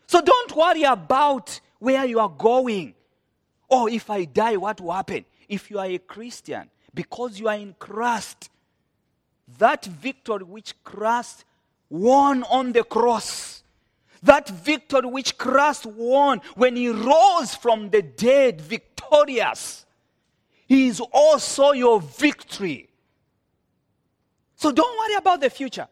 So 0.08 0.20
don't 0.20 0.56
worry 0.56 0.82
about 0.82 1.60
where 1.78 2.04
you 2.04 2.18
are 2.18 2.28
going. 2.28 2.94
Or 3.68 3.88
if 3.88 4.10
I 4.10 4.24
die, 4.24 4.56
what 4.56 4.80
will 4.80 4.92
happen? 4.92 5.24
If 5.48 5.70
you 5.70 5.78
are 5.78 5.86
a 5.86 5.98
Christian, 5.98 6.68
because 6.92 7.38
you 7.38 7.46
are 7.48 7.54
in 7.54 7.76
Christ, 7.78 8.50
that 9.58 9.84
victory 9.84 10.44
which 10.44 10.74
Christ 10.82 11.44
won 11.88 12.42
on 12.42 12.72
the 12.72 12.82
cross, 12.82 13.62
that 14.22 14.48
victory 14.48 15.08
which 15.08 15.36
Christ 15.36 15.86
won 15.86 16.40
when 16.54 16.76
he 16.76 16.88
rose 16.88 17.54
from 17.54 17.90
the 17.90 18.02
dead 18.02 18.60
victorious, 18.60 19.84
is 20.68 21.00
also 21.12 21.72
your 21.72 22.00
victory. 22.00 22.88
So 24.56 24.72
don't 24.72 24.98
worry 24.98 25.16
about 25.16 25.40
the 25.40 25.50
future 25.50 25.88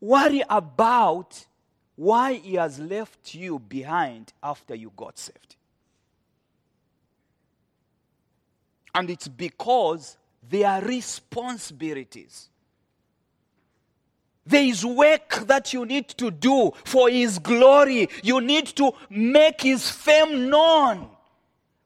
worry 0.00 0.42
about 0.48 1.46
why 1.94 2.34
he 2.34 2.54
has 2.54 2.78
left 2.78 3.34
you 3.34 3.58
behind 3.58 4.32
after 4.42 4.74
you 4.74 4.92
got 4.96 5.18
saved. 5.18 5.56
And 8.94 9.10
it's 9.10 9.28
because 9.28 10.16
there 10.48 10.68
are 10.68 10.82
responsibilities. 10.82 12.50
There 14.46 14.62
is 14.62 14.86
work 14.86 15.46
that 15.46 15.72
you 15.72 15.84
need 15.84 16.08
to 16.10 16.30
do 16.30 16.72
for 16.84 17.10
His 17.10 17.38
glory. 17.38 18.08
You 18.22 18.40
need 18.40 18.66
to 18.76 18.92
make 19.10 19.62
His 19.62 19.90
fame 19.90 20.48
known. 20.48 21.10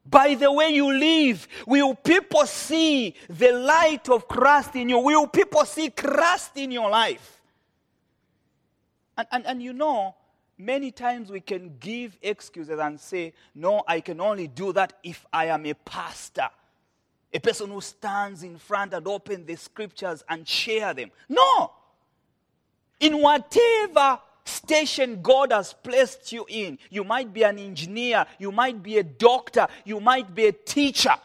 By 0.05 0.35
the 0.35 0.51
way 0.51 0.69
you 0.69 0.91
live, 0.91 1.47
will 1.65 1.95
people 1.95 2.45
see 2.45 3.15
the 3.29 3.51
light 3.51 4.09
of 4.09 4.27
Christ 4.27 4.75
in 4.75 4.89
you? 4.89 4.99
Will 4.99 5.27
people 5.27 5.65
see 5.65 5.89
Christ 5.89 6.51
in 6.57 6.71
your 6.71 6.89
life? 6.89 7.41
And, 9.17 9.27
and, 9.31 9.45
and 9.47 9.63
you 9.63 9.73
know, 9.73 10.15
many 10.57 10.91
times 10.91 11.31
we 11.31 11.39
can 11.39 11.77
give 11.79 12.17
excuses 12.21 12.79
and 12.79 12.99
say, 12.99 13.33
No, 13.55 13.83
I 13.87 14.01
can 14.01 14.19
only 14.21 14.47
do 14.47 14.73
that 14.73 14.93
if 15.03 15.25
I 15.31 15.45
am 15.45 15.65
a 15.65 15.73
pastor. 15.73 16.49
A 17.33 17.39
person 17.39 17.69
who 17.71 17.79
stands 17.81 18.43
in 18.43 18.57
front 18.57 18.93
and 18.93 19.07
open 19.07 19.45
the 19.45 19.55
scriptures 19.55 20.23
and 20.27 20.47
share 20.47 20.93
them. 20.93 21.11
No! 21.29 21.71
In 23.01 23.19
whatever 23.19 24.19
station 24.45 25.21
God 25.21 25.51
has 25.51 25.73
placed 25.73 26.31
you 26.31 26.45
in, 26.47 26.77
you 26.89 27.03
might 27.03 27.33
be 27.33 27.43
an 27.43 27.57
engineer, 27.57 28.25
you 28.39 28.51
might 28.51 28.81
be 28.81 28.99
a 28.99 29.03
doctor, 29.03 29.67
you 29.83 29.99
might 29.99 30.33
be 30.33 30.45
a 30.45 30.51
teacher. 30.51 31.15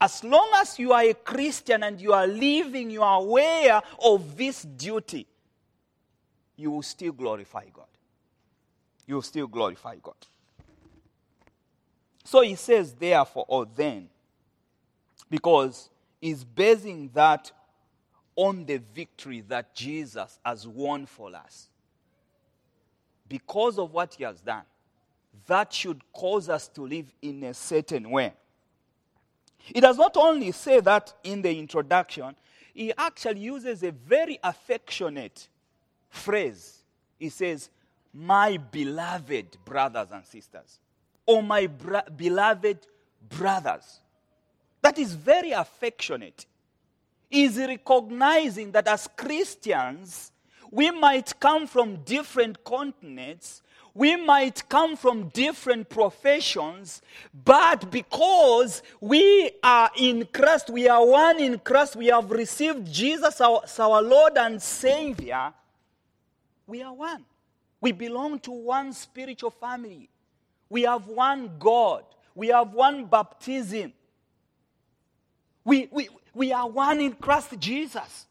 As 0.00 0.24
long 0.24 0.50
as 0.56 0.80
you 0.80 0.92
are 0.92 1.02
a 1.02 1.14
Christian 1.14 1.84
and 1.84 2.00
you 2.00 2.12
are 2.12 2.26
living, 2.26 2.90
you 2.90 3.04
are 3.04 3.20
aware 3.20 3.80
of 4.04 4.36
this 4.36 4.62
duty, 4.62 5.28
you 6.56 6.72
will 6.72 6.82
still 6.82 7.12
glorify 7.12 7.66
God. 7.72 7.86
You 9.06 9.14
will 9.14 9.22
still 9.22 9.46
glorify 9.46 9.96
God. 10.02 10.16
So 12.24 12.40
he 12.40 12.56
says, 12.56 12.94
therefore, 12.94 13.44
or 13.46 13.66
then, 13.66 14.08
because 15.30 15.88
he's 16.20 16.42
basing 16.42 17.10
that 17.14 17.52
on 18.36 18.64
the 18.64 18.80
victory 18.94 19.42
that 19.48 19.74
Jesus 19.74 20.38
has 20.44 20.66
won 20.66 21.06
for 21.06 21.34
us. 21.34 21.68
Because 23.28 23.78
of 23.78 23.92
what 23.92 24.14
he 24.14 24.24
has 24.24 24.40
done, 24.40 24.64
that 25.46 25.72
should 25.72 26.00
cause 26.12 26.48
us 26.48 26.68
to 26.68 26.82
live 26.82 27.12
in 27.22 27.42
a 27.44 27.54
certain 27.54 28.10
way. 28.10 28.32
He 29.58 29.80
does 29.80 29.96
not 29.96 30.16
only 30.16 30.52
say 30.52 30.80
that 30.80 31.12
in 31.22 31.42
the 31.42 31.56
introduction, 31.58 32.34
he 32.74 32.92
actually 32.96 33.40
uses 33.40 33.82
a 33.82 33.92
very 33.92 34.38
affectionate 34.42 35.48
phrase. 36.10 36.78
He 37.18 37.28
says, 37.28 37.70
My 38.12 38.56
beloved 38.56 39.58
brothers 39.64 40.08
and 40.12 40.24
sisters, 40.24 40.80
or 41.26 41.42
my 41.42 41.66
beloved 41.66 42.78
brothers. 43.28 44.00
That 44.80 44.98
is 44.98 45.14
very 45.14 45.52
affectionate. 45.52 46.46
Is 47.32 47.56
recognizing 47.56 48.72
that 48.72 48.86
as 48.86 49.08
Christians, 49.16 50.32
we 50.70 50.90
might 50.90 51.32
come 51.40 51.66
from 51.66 51.96
different 52.04 52.62
continents, 52.62 53.62
we 53.94 54.16
might 54.16 54.68
come 54.68 54.96
from 54.96 55.28
different 55.30 55.88
professions, 55.88 57.00
but 57.44 57.90
because 57.90 58.82
we 59.00 59.50
are 59.62 59.90
in 59.96 60.28
Christ, 60.32 60.68
we 60.68 60.88
are 60.88 61.04
one 61.06 61.40
in 61.40 61.58
Christ, 61.58 61.96
we 61.96 62.06
have 62.06 62.30
received 62.30 62.92
Jesus 62.92 63.40
as 63.40 63.80
our 63.80 64.02
Lord 64.02 64.36
and 64.36 64.60
Savior, 64.60 65.54
we 66.66 66.82
are 66.82 66.92
one. 66.92 67.24
We 67.80 67.92
belong 67.92 68.38
to 68.40 68.52
one 68.52 68.92
spiritual 68.92 69.50
family. 69.50 70.08
We 70.70 70.82
have 70.82 71.06
one 71.06 71.50
God. 71.58 72.04
We 72.34 72.48
have 72.48 72.72
one 72.72 73.06
baptism. 73.06 73.92
We, 75.64 75.88
we, 75.90 76.08
we 76.34 76.52
are 76.52 76.68
one 76.68 77.00
in 77.00 77.12
Christ 77.12 77.58
Jesus. 77.58 78.26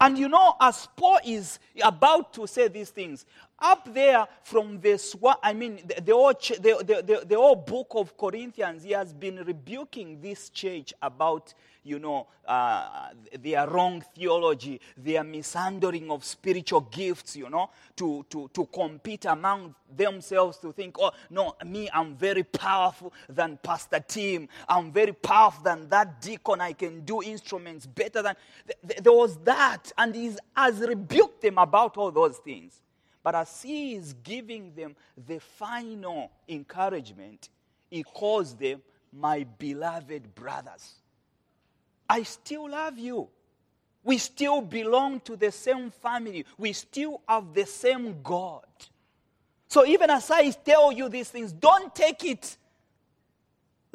And 0.00 0.18
you 0.18 0.28
know, 0.28 0.54
as 0.60 0.88
Paul 0.94 1.18
is 1.24 1.58
about 1.82 2.34
to 2.34 2.46
say 2.46 2.68
these 2.68 2.90
things, 2.90 3.24
up 3.58 3.92
there 3.94 4.26
from 4.42 4.78
this, 4.80 5.14
1, 5.14 5.36
I 5.42 5.54
mean, 5.54 5.80
the, 5.86 5.94
the, 5.94 6.84
the, 6.84 7.02
the, 7.02 7.26
the, 7.26 7.62
book 7.66 7.86
of 7.92 8.16
Corinthians, 8.18 8.82
he 8.82 8.90
has 8.90 9.14
been 9.14 9.36
rebuking 9.36 10.20
this 10.20 10.50
church 10.50 10.92
about 11.00 11.54
you 11.86 11.98
know, 11.98 12.26
uh, 12.46 13.08
their 13.38 13.68
wrong 13.68 14.02
theology, 14.14 14.80
their 14.96 15.22
mishandling 15.22 16.10
of 16.10 16.24
spiritual 16.24 16.80
gifts, 16.80 17.36
you 17.36 17.48
know, 17.48 17.70
to, 17.94 18.24
to, 18.28 18.50
to 18.52 18.66
compete 18.66 19.24
among 19.26 19.74
themselves 19.96 20.58
to 20.58 20.72
think, 20.72 20.96
oh, 20.98 21.12
no, 21.30 21.54
me, 21.64 21.88
I'm 21.92 22.16
very 22.16 22.42
powerful 22.42 23.12
than 23.28 23.58
Pastor 23.62 24.04
Tim. 24.06 24.48
I'm 24.68 24.92
very 24.92 25.12
powerful 25.12 25.62
than 25.62 25.88
that 25.88 26.20
deacon. 26.20 26.60
I 26.60 26.72
can 26.72 27.00
do 27.00 27.22
instruments 27.22 27.86
better 27.86 28.22
than. 28.22 28.34
There 28.82 29.12
was 29.12 29.36
that, 29.44 29.92
and 29.96 30.14
he 30.14 30.32
has 30.56 30.80
rebuked 30.80 31.40
them 31.42 31.58
about 31.58 31.96
all 31.96 32.10
those 32.10 32.38
things. 32.38 32.82
But 33.22 33.34
as 33.34 33.62
he 33.62 33.94
is 33.94 34.12
giving 34.22 34.72
them 34.74 34.94
the 35.26 35.40
final 35.40 36.30
encouragement, 36.48 37.48
he 37.90 38.02
calls 38.02 38.54
them 38.54 38.82
my 39.12 39.44
beloved 39.58 40.34
brothers. 40.34 40.94
I 42.08 42.22
still 42.22 42.70
love 42.70 42.98
you. 42.98 43.28
We 44.04 44.18
still 44.18 44.60
belong 44.60 45.20
to 45.20 45.36
the 45.36 45.50
same 45.50 45.90
family. 45.90 46.44
We 46.56 46.72
still 46.72 47.20
have 47.28 47.52
the 47.52 47.66
same 47.66 48.22
God. 48.22 48.64
So 49.68 49.84
even 49.84 50.10
as 50.10 50.30
I 50.30 50.50
tell 50.50 50.92
you 50.92 51.08
these 51.08 51.28
things, 51.28 51.52
don't 51.52 51.94
take 51.94 52.24
it 52.24 52.56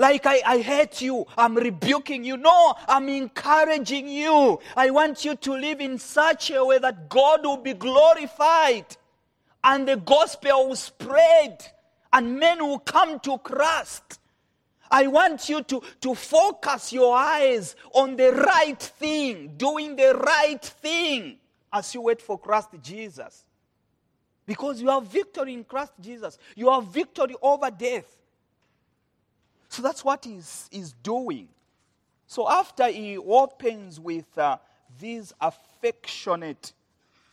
like 0.01 0.25
I, 0.25 0.41
I 0.45 0.57
hate 0.57 1.01
you, 1.01 1.25
I'm 1.37 1.55
rebuking 1.55 2.23
you. 2.23 2.35
No, 2.35 2.73
I'm 2.87 3.07
encouraging 3.07 4.07
you. 4.07 4.59
I 4.75 4.89
want 4.89 5.23
you 5.23 5.35
to 5.35 5.51
live 5.53 5.79
in 5.79 5.99
such 5.99 6.49
a 6.49 6.65
way 6.65 6.79
that 6.79 7.07
God 7.07 7.45
will 7.45 7.57
be 7.57 7.73
glorified 7.73 8.85
and 9.63 9.87
the 9.87 9.97
gospel 9.97 10.69
will 10.69 10.75
spread 10.75 11.63
and 12.11 12.39
men 12.39 12.65
will 12.65 12.79
come 12.79 13.19
to 13.19 13.37
Christ. 13.37 14.19
I 14.91 15.07
want 15.07 15.47
you 15.47 15.63
to, 15.63 15.81
to 16.01 16.13
focus 16.13 16.91
your 16.91 17.15
eyes 17.15 17.75
on 17.93 18.17
the 18.17 18.33
right 18.33 18.79
thing, 18.79 19.53
doing 19.55 19.95
the 19.95 20.13
right 20.15 20.61
thing 20.61 21.37
as 21.71 21.93
you 21.95 22.01
wait 22.01 22.21
for 22.21 22.37
Christ 22.37 22.69
Jesus. 22.83 23.45
Because 24.45 24.81
you 24.81 24.89
have 24.89 25.05
victory 25.05 25.53
in 25.53 25.63
Christ 25.63 25.93
Jesus, 26.01 26.37
you 26.55 26.69
have 26.69 26.85
victory 26.87 27.35
over 27.41 27.71
death. 27.71 28.17
So 29.69 29.81
that's 29.81 30.03
what 30.03 30.25
he's, 30.25 30.67
he's 30.69 30.91
doing. 30.91 31.47
So 32.27 32.49
after 32.49 32.87
he 32.87 33.17
opens 33.17 33.99
with 33.99 34.37
uh, 34.37 34.57
these 34.99 35.31
affectionate, 35.39 36.73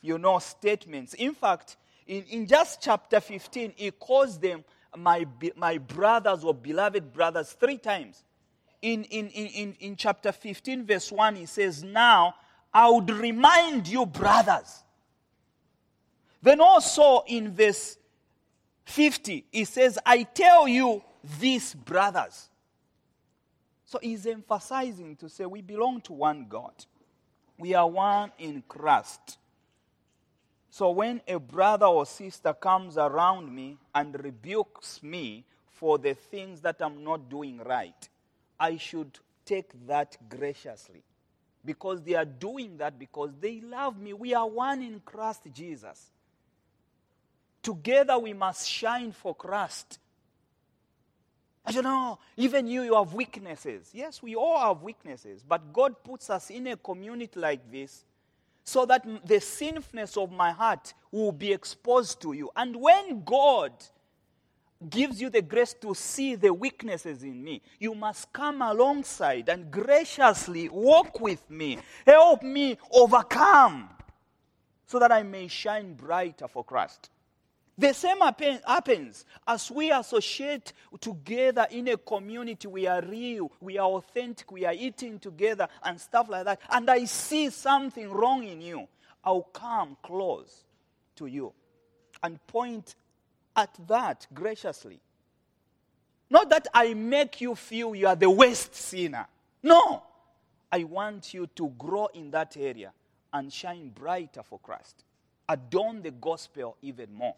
you 0.01 0.19
know, 0.19 0.39
statements, 0.39 1.15
in 1.15 1.35
fact, 1.35 1.77
in, 2.07 2.23
in 2.31 2.47
just 2.47 2.81
chapter 2.81 3.19
15, 3.19 3.73
he 3.77 3.91
calls 3.91 4.39
them 4.39 4.65
my, 4.97 5.27
my 5.57 5.79
brothers 5.79 6.45
or 6.45 6.55
beloved 6.55 7.13
brothers 7.13 7.53
three 7.53 7.79
times. 7.79 8.25
In, 8.81 9.05
in, 9.05 9.29
in, 9.29 9.77
in 9.81 9.97
chapter 9.97 10.33
15, 10.33 10.87
verse 10.87 11.11
1, 11.11 11.37
he 11.37 11.47
says, 11.47 11.83
Now 11.83 12.35
I 12.73 12.89
would 12.89 13.11
remind 13.11 13.89
you, 13.89 14.07
brothers. 14.07 14.85
Then 16.41 16.61
also 16.61 17.25
in 17.27 17.53
verse 17.53 17.99
50, 18.85 19.45
he 19.51 19.65
says, 19.65 19.99
I 20.07 20.23
tell 20.23 20.69
you, 20.69 21.03
these 21.41 21.75
brothers. 21.75 22.49
So 23.85 23.99
he's 24.01 24.27
emphasizing 24.27 25.17
to 25.17 25.29
say 25.29 25.47
we 25.47 25.63
belong 25.63 26.01
to 26.03 26.13
one 26.13 26.47
God. 26.49 26.73
We 27.59 27.75
are 27.75 27.89
one 27.89 28.31
in 28.39 28.63
Christ. 28.69 29.38
So 30.79 30.91
when 30.91 31.21
a 31.27 31.41
brother 31.41 31.87
or 31.87 32.07
sister 32.07 32.53
comes 32.53 32.97
around 32.97 33.53
me 33.53 33.79
and 33.93 34.15
rebukes 34.23 35.03
me 35.03 35.45
for 35.71 35.99
the 35.99 36.15
things 36.15 36.61
that 36.61 36.77
I'm 36.79 37.03
not 37.03 37.29
doing 37.29 37.59
right, 37.59 38.09
I 38.61 38.77
should 38.77 39.19
take 39.45 39.73
that 39.89 40.17
graciously. 40.29 41.03
Because 41.65 42.03
they 42.03 42.15
are 42.15 42.25
doing 42.25 42.77
that 42.77 42.97
because 42.97 43.33
they 43.41 43.61
love 43.61 43.99
me. 43.99 44.13
We 44.13 44.35
are 44.35 44.49
one 44.49 44.81
in 44.83 45.01
Christ 45.05 45.41
Jesus. 45.53 46.13
Together 47.61 48.17
we 48.17 48.33
must 48.33 48.69
shine 48.69 49.11
for 49.11 49.35
Christ. 49.35 49.99
I 51.67 51.73
don't 51.73 51.83
know, 51.83 52.21
even 52.37 52.69
you, 52.69 52.83
you 52.83 52.95
have 52.95 53.15
weaknesses. 53.15 53.91
Yes, 53.93 54.23
we 54.23 54.37
all 54.37 54.61
have 54.61 54.81
weaknesses, 54.85 55.43
but 55.43 55.73
God 55.73 56.05
puts 56.05 56.31
us 56.31 56.51
in 56.51 56.69
a 56.69 56.77
community 56.77 57.41
like 57.41 57.69
this 57.69 58.05
so 58.69 58.85
that 58.85 59.03
the 59.27 59.41
sinfulness 59.41 60.19
of 60.19 60.31
my 60.31 60.51
heart 60.51 60.93
will 61.11 61.33
be 61.33 61.51
exposed 61.51 62.21
to 62.21 62.35
you. 62.35 62.51
And 62.55 62.77
when 62.77 63.25
God 63.25 63.73
gives 64.91 65.23
you 65.23 65.31
the 65.31 65.41
grace 65.41 65.73
to 65.81 65.95
see 65.95 66.35
the 66.35 66.53
weaknesses 66.53 67.23
in 67.23 67.43
me, 67.43 67.63
you 67.81 67.95
must 67.95 68.31
come 68.31 68.61
alongside 68.61 69.49
and 69.49 69.71
graciously 69.71 70.69
walk 70.69 71.19
with 71.19 71.51
me, 71.51 71.79
help 72.05 72.43
me 72.43 72.77
overcome, 72.93 73.89
so 74.87 74.99
that 74.99 75.13
I 75.13 75.23
may 75.23 75.49
shine 75.49 75.95
brighter 75.95 76.47
for 76.47 76.63
Christ. 76.63 77.09
The 77.79 77.95
same 77.95 78.19
happens 78.19 79.25
as 79.47 79.71
we 79.71 79.93
associate 79.93 80.73
together 81.01 81.65
in 81.71 81.87
a 81.87 81.97
community. 81.97 82.67
We 82.67 82.89
are 82.89 83.01
real, 83.01 83.53
we 83.61 83.79
are 83.79 83.87
authentic, 83.87 84.51
we 84.51 84.65
are 84.65 84.73
eating 84.73 85.21
together 85.21 85.69
and 85.85 86.01
stuff 86.01 86.29
like 86.29 86.45
that. 86.47 86.61
And 86.71 86.91
I 86.91 87.05
see 87.05 87.51
something 87.51 88.11
wrong 88.11 88.43
in 88.43 88.61
you. 88.61 88.89
I'll 89.23 89.43
come 89.43 89.97
close 90.03 90.65
to 91.17 91.27
you 91.27 91.53
and 92.21 92.45
point 92.49 92.97
at 93.55 93.71
that 93.87 94.27
graciously. 94.35 94.99
Not 96.31 96.51
that 96.51 96.67
I 96.75 96.95
make 96.95 97.41
you 97.41 97.55
feel 97.55 97.95
you 97.95 98.09
are 98.09 98.17
the 98.17 98.29
worst 98.29 98.75
sinner. 98.75 99.27
No. 99.63 100.03
I 100.71 100.83
want 100.83 101.33
you 101.33 101.47
to 101.55 101.69
grow 101.79 102.07
in 102.07 102.33
that 102.33 102.57
area 102.57 102.93
and 103.33 103.53
shine 103.53 103.91
brighter 103.91 104.43
for 104.43 104.59
Christ. 104.59 105.05
Adorn 105.49 106.03
the 106.03 106.11
gospel 106.11 106.77
even 106.83 107.15
more. 107.15 107.37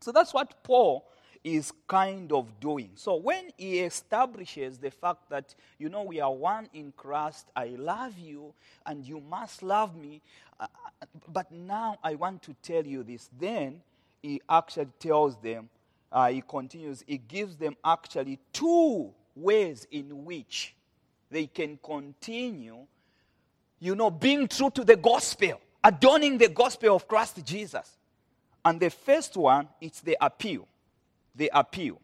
So 0.00 0.12
that's 0.12 0.32
what 0.32 0.62
Paul 0.62 1.06
is 1.42 1.72
kind 1.88 2.32
of 2.32 2.60
doing. 2.60 2.90
So 2.96 3.16
when 3.16 3.50
he 3.56 3.80
establishes 3.80 4.78
the 4.78 4.90
fact 4.90 5.30
that, 5.30 5.54
you 5.78 5.88
know, 5.88 6.02
we 6.02 6.20
are 6.20 6.32
one 6.32 6.68
in 6.74 6.92
Christ, 6.96 7.46
I 7.56 7.68
love 7.78 8.18
you, 8.18 8.52
and 8.84 9.04
you 9.04 9.20
must 9.20 9.62
love 9.62 9.96
me, 9.96 10.20
uh, 10.58 10.66
but 11.32 11.50
now 11.50 11.98
I 12.04 12.14
want 12.14 12.42
to 12.42 12.54
tell 12.62 12.86
you 12.86 13.02
this, 13.02 13.30
then 13.38 13.80
he 14.22 14.42
actually 14.48 14.88
tells 14.98 15.36
them, 15.38 15.70
uh, 16.12 16.28
he 16.28 16.42
continues, 16.46 17.04
he 17.06 17.16
gives 17.16 17.56
them 17.56 17.76
actually 17.84 18.38
two 18.52 19.10
ways 19.34 19.86
in 19.90 20.24
which 20.24 20.74
they 21.30 21.46
can 21.46 21.78
continue, 21.82 22.78
you 23.78 23.94
know, 23.94 24.10
being 24.10 24.46
true 24.46 24.70
to 24.70 24.84
the 24.84 24.96
gospel, 24.96 25.60
adorning 25.82 26.36
the 26.36 26.48
gospel 26.48 26.96
of 26.96 27.08
Christ 27.08 27.42
Jesus. 27.46 27.96
And 28.64 28.80
the 28.80 28.90
first 28.90 29.36
one, 29.36 29.68
it's 29.80 30.00
the 30.00 30.16
appeal. 30.20 30.66
The 31.34 31.50
appeal. 31.54 32.00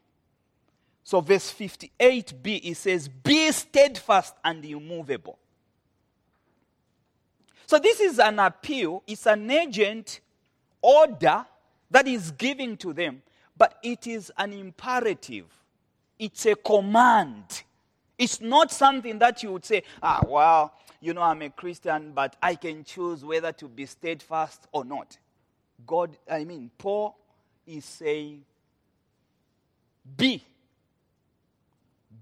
So, 1.05 1.21
verse 1.21 1.53
58b, 1.53 2.61
it 2.65 2.77
says, 2.77 3.09
Be 3.09 3.53
steadfast 3.53 4.35
and 4.45 4.65
immovable. 4.65 5.39
So, 7.67 7.79
this 7.79 8.01
is 8.01 8.19
an 8.19 8.39
appeal, 8.39 9.03
it's 9.07 9.27
an 9.27 9.51
agent 9.51 10.21
order 10.83 11.47
that 11.91 12.09
is 12.09 12.33
giving 12.33 12.77
to 12.79 12.93
them, 12.93 13.23
but 13.57 13.79
it 13.83 14.07
is 14.07 14.33
an 14.37 14.53
imperative, 14.53 15.47
it's 16.19 16.47
a 16.47 16.55
command. 16.55 17.63
It's 18.19 18.41
not 18.41 18.73
something 18.73 19.19
that 19.19 19.43
you 19.43 19.53
would 19.53 19.65
say, 19.65 19.83
ah, 20.03 20.23
well, 20.27 20.73
you 21.01 21.13
know, 21.13 21.21
I'm 21.21 21.43
a 21.43 21.51
Christian, 21.51 22.13
but 22.15 22.35
I 22.43 22.55
can 22.55 22.83
choose 22.83 23.25
whether 23.25 23.53
to 23.53 23.69
be 23.69 23.85
steadfast 23.85 24.67
or 24.73 24.85
not. 24.85 25.19
God, 25.85 26.17
I 26.31 26.45
mean, 26.45 26.71
Paul 26.79 27.17
is 27.67 27.85
saying, 27.85 28.45
be. 30.17 30.43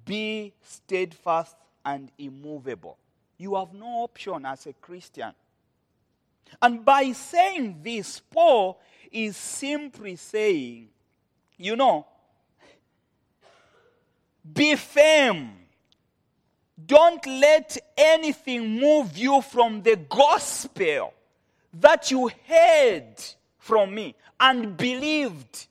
Be 0.05 0.53
steadfast 0.63 1.57
and 1.85 2.11
immovable. 2.19 2.97
You 3.39 3.55
have 3.57 3.73
no 3.75 4.05
option 4.05 4.45
as 4.47 4.67
a 4.67 4.73
Christian. 4.75 5.33
And 6.61 6.85
by 6.85 7.13
saying 7.13 7.81
this, 7.83 8.21
Paul 8.21 8.81
is 9.11 9.37
simply 9.37 10.17
saying, 10.17 10.89
you 11.57 11.77
know, 11.77 12.07
be 14.53 14.77
firm. 14.77 15.51
Don't 16.87 17.25
let 17.27 17.77
anything 17.97 18.81
move 18.81 19.17
you 19.17 19.41
from 19.41 19.83
the 19.83 19.97
gospel 19.97 21.15
that 21.73 22.11
you 22.11 22.31
heard 22.47 23.15
from 23.65 23.95
me 23.95 24.15
and 24.39 24.77
believed. 24.77 25.69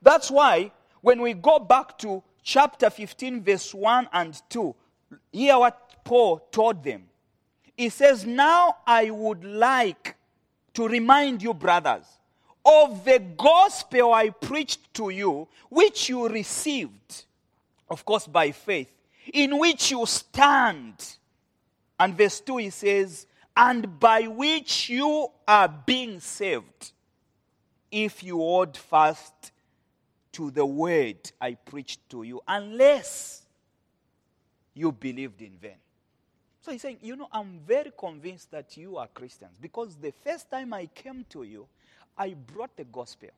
That's 0.00 0.30
why 0.30 0.70
when 1.00 1.20
we 1.20 1.34
go 1.34 1.58
back 1.58 1.98
to 1.98 2.22
chapter 2.44 2.88
15, 2.88 3.42
verse 3.42 3.74
1 3.74 4.08
and 4.12 4.40
2, 4.48 4.74
hear 5.32 5.58
what 5.58 6.04
Paul 6.04 6.38
told 6.52 6.84
them. 6.84 7.02
He 7.76 7.88
says, 7.88 8.24
Now 8.24 8.76
I 8.86 9.10
would 9.10 9.44
like 9.44 10.14
to 10.74 10.86
remind 10.86 11.42
you, 11.42 11.52
brothers, 11.52 12.04
of 12.64 13.04
the 13.04 13.18
gospel 13.36 14.12
I 14.12 14.30
preached 14.30 14.94
to 14.94 15.10
you, 15.10 15.48
which 15.68 16.08
you 16.08 16.28
received, 16.28 17.24
of 17.90 18.04
course, 18.04 18.28
by 18.28 18.52
faith, 18.52 18.88
in 19.32 19.58
which 19.58 19.90
you 19.90 20.06
stand. 20.06 21.16
And 21.98 22.16
verse 22.16 22.38
2, 22.38 22.58
he 22.58 22.70
says, 22.70 23.26
and 23.56 23.98
by 23.98 24.22
which 24.22 24.90
you 24.90 25.28
are 25.48 25.68
being 25.68 26.20
saved, 26.20 26.92
if 27.90 28.22
you 28.22 28.36
hold 28.36 28.76
fast 28.76 29.52
to 30.32 30.50
the 30.50 30.66
word 30.66 31.16
I 31.40 31.54
preached 31.54 32.06
to 32.10 32.22
you, 32.22 32.42
unless 32.46 33.42
you 34.74 34.92
believed 34.92 35.40
in 35.40 35.52
vain. 35.56 35.76
So 36.60 36.72
he's 36.72 36.82
saying, 36.82 36.98
You 37.00 37.16
know, 37.16 37.28
I'm 37.32 37.60
very 37.66 37.92
convinced 37.96 38.50
that 38.50 38.76
you 38.76 38.98
are 38.98 39.06
Christians 39.08 39.56
because 39.60 39.96
the 39.96 40.12
first 40.24 40.50
time 40.50 40.74
I 40.74 40.86
came 40.86 41.24
to 41.30 41.44
you, 41.44 41.66
I 42.18 42.34
brought 42.34 42.76
the 42.76 42.84
gospel. 42.84 43.30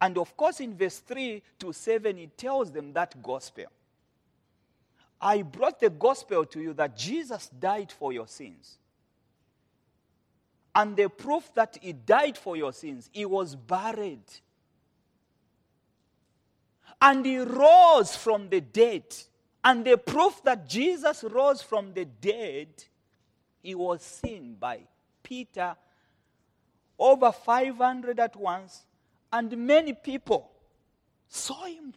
And 0.00 0.18
of 0.18 0.36
course, 0.36 0.60
in 0.60 0.76
verse 0.76 0.98
3 0.98 1.42
to 1.60 1.72
7, 1.72 2.16
he 2.16 2.26
tells 2.36 2.70
them 2.70 2.92
that 2.92 3.20
gospel. 3.22 3.64
I 5.20 5.42
brought 5.42 5.80
the 5.80 5.90
gospel 5.90 6.44
to 6.44 6.60
you 6.60 6.74
that 6.74 6.96
Jesus 6.96 7.48
died 7.48 7.90
for 7.90 8.12
your 8.12 8.26
sins 8.26 8.78
and 10.78 10.96
the 10.96 11.08
proof 11.08 11.52
that 11.56 11.76
he 11.82 11.92
died 11.92 12.38
for 12.38 12.56
your 12.56 12.72
sins, 12.72 13.10
he 13.12 13.24
was 13.24 13.56
buried. 13.56 14.22
And 17.02 17.26
he 17.26 17.38
rose 17.38 18.14
from 18.14 18.48
the 18.48 18.60
dead. 18.60 19.02
And 19.64 19.84
the 19.84 19.98
proof 19.98 20.40
that 20.44 20.68
Jesus 20.68 21.24
rose 21.24 21.62
from 21.62 21.94
the 21.94 22.04
dead, 22.04 22.68
he 23.60 23.74
was 23.74 24.02
seen 24.02 24.54
by 24.54 24.82
Peter, 25.20 25.74
over 26.96 27.32
500 27.32 28.20
at 28.20 28.36
once, 28.36 28.86
and 29.32 29.56
many 29.58 29.94
people 29.94 30.48
saw 31.26 31.64
him 31.64 31.92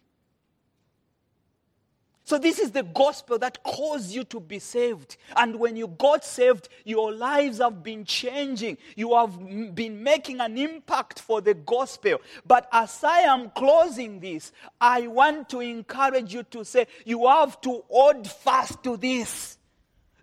so, 2.32 2.38
this 2.38 2.60
is 2.60 2.72
the 2.72 2.84
gospel 2.84 3.38
that 3.40 3.62
caused 3.62 4.16
you 4.16 4.24
to 4.24 4.40
be 4.40 4.58
saved. 4.58 5.18
And 5.36 5.58
when 5.58 5.76
you 5.76 5.88
got 5.88 6.24
saved, 6.24 6.70
your 6.86 7.12
lives 7.12 7.58
have 7.58 7.84
been 7.84 8.06
changing. 8.06 8.78
You 8.96 9.18
have 9.18 9.38
been 9.76 10.02
making 10.02 10.40
an 10.40 10.58
impact 10.58 11.20
for 11.20 11.42
the 11.42 11.54
gospel. 11.54 12.22
But 12.48 12.70
as 12.72 13.04
I 13.04 13.24
am 13.24 13.50
closing 13.50 14.22
this, 14.22 14.54
I 14.80 15.08
want 15.08 15.50
to 15.50 15.60
encourage 15.60 16.34
you 16.34 16.44
to 16.44 16.64
say, 16.64 16.88
you 17.04 17.28
have 17.28 17.60
to 17.60 17.84
hold 17.90 18.26
fast 18.26 18.82
to 18.84 18.96
this. 18.96 19.58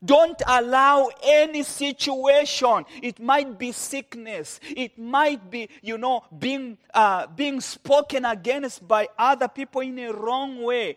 Don't 0.02 0.40
allow 0.46 1.10
any 1.22 1.62
situation. 1.62 2.86
It 3.02 3.20
might 3.20 3.58
be 3.58 3.72
sickness. 3.72 4.60
It 4.62 4.98
might 4.98 5.50
be, 5.50 5.68
you 5.82 5.98
know, 5.98 6.24
being, 6.38 6.78
uh, 6.94 7.26
being 7.26 7.60
spoken 7.60 8.24
against 8.24 8.88
by 8.88 9.10
other 9.18 9.48
people 9.48 9.82
in 9.82 9.98
a 9.98 10.10
wrong 10.10 10.62
way 10.62 10.96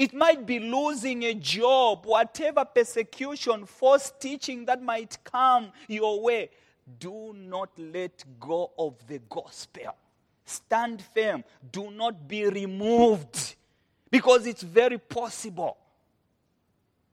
it 0.00 0.14
might 0.14 0.46
be 0.46 0.58
losing 0.58 1.24
a 1.24 1.34
job, 1.34 2.06
whatever 2.06 2.64
persecution, 2.64 3.66
false 3.66 4.10
teaching 4.18 4.64
that 4.64 4.82
might 4.82 5.18
come 5.22 5.70
your 5.88 6.22
way. 6.22 6.48
Do 6.98 7.34
not 7.36 7.68
let 7.76 8.24
go 8.40 8.70
of 8.78 8.94
the 9.06 9.18
gospel. 9.28 9.94
Stand 10.46 11.02
firm. 11.14 11.44
Do 11.70 11.90
not 11.90 12.26
be 12.26 12.46
removed 12.46 13.56
because 14.10 14.46
it's 14.46 14.62
very 14.62 14.96
possible. 14.96 15.76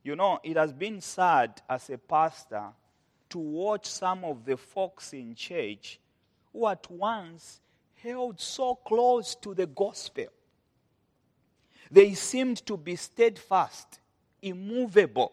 You 0.02 0.16
know, 0.16 0.40
it 0.42 0.56
has 0.56 0.72
been 0.72 1.02
sad 1.02 1.62
as 1.70 1.90
a 1.90 1.98
pastor 1.98 2.68
to 3.32 3.38
watch 3.38 3.86
some 3.86 4.24
of 4.24 4.46
the 4.46 4.56
folks 4.56 5.12
in 5.12 5.36
church 5.36 6.00
who 6.54 6.66
at 6.66 6.90
once 6.90 7.60
held 7.96 8.40
so 8.40 8.76
close 8.76 9.36
to 9.36 9.54
the 9.54 9.68
gospel 9.68 10.28
they 11.92 12.14
seemed 12.14 12.66
to 12.66 12.78
be 12.78 12.96
steadfast, 12.96 14.00
immovable. 14.42 15.32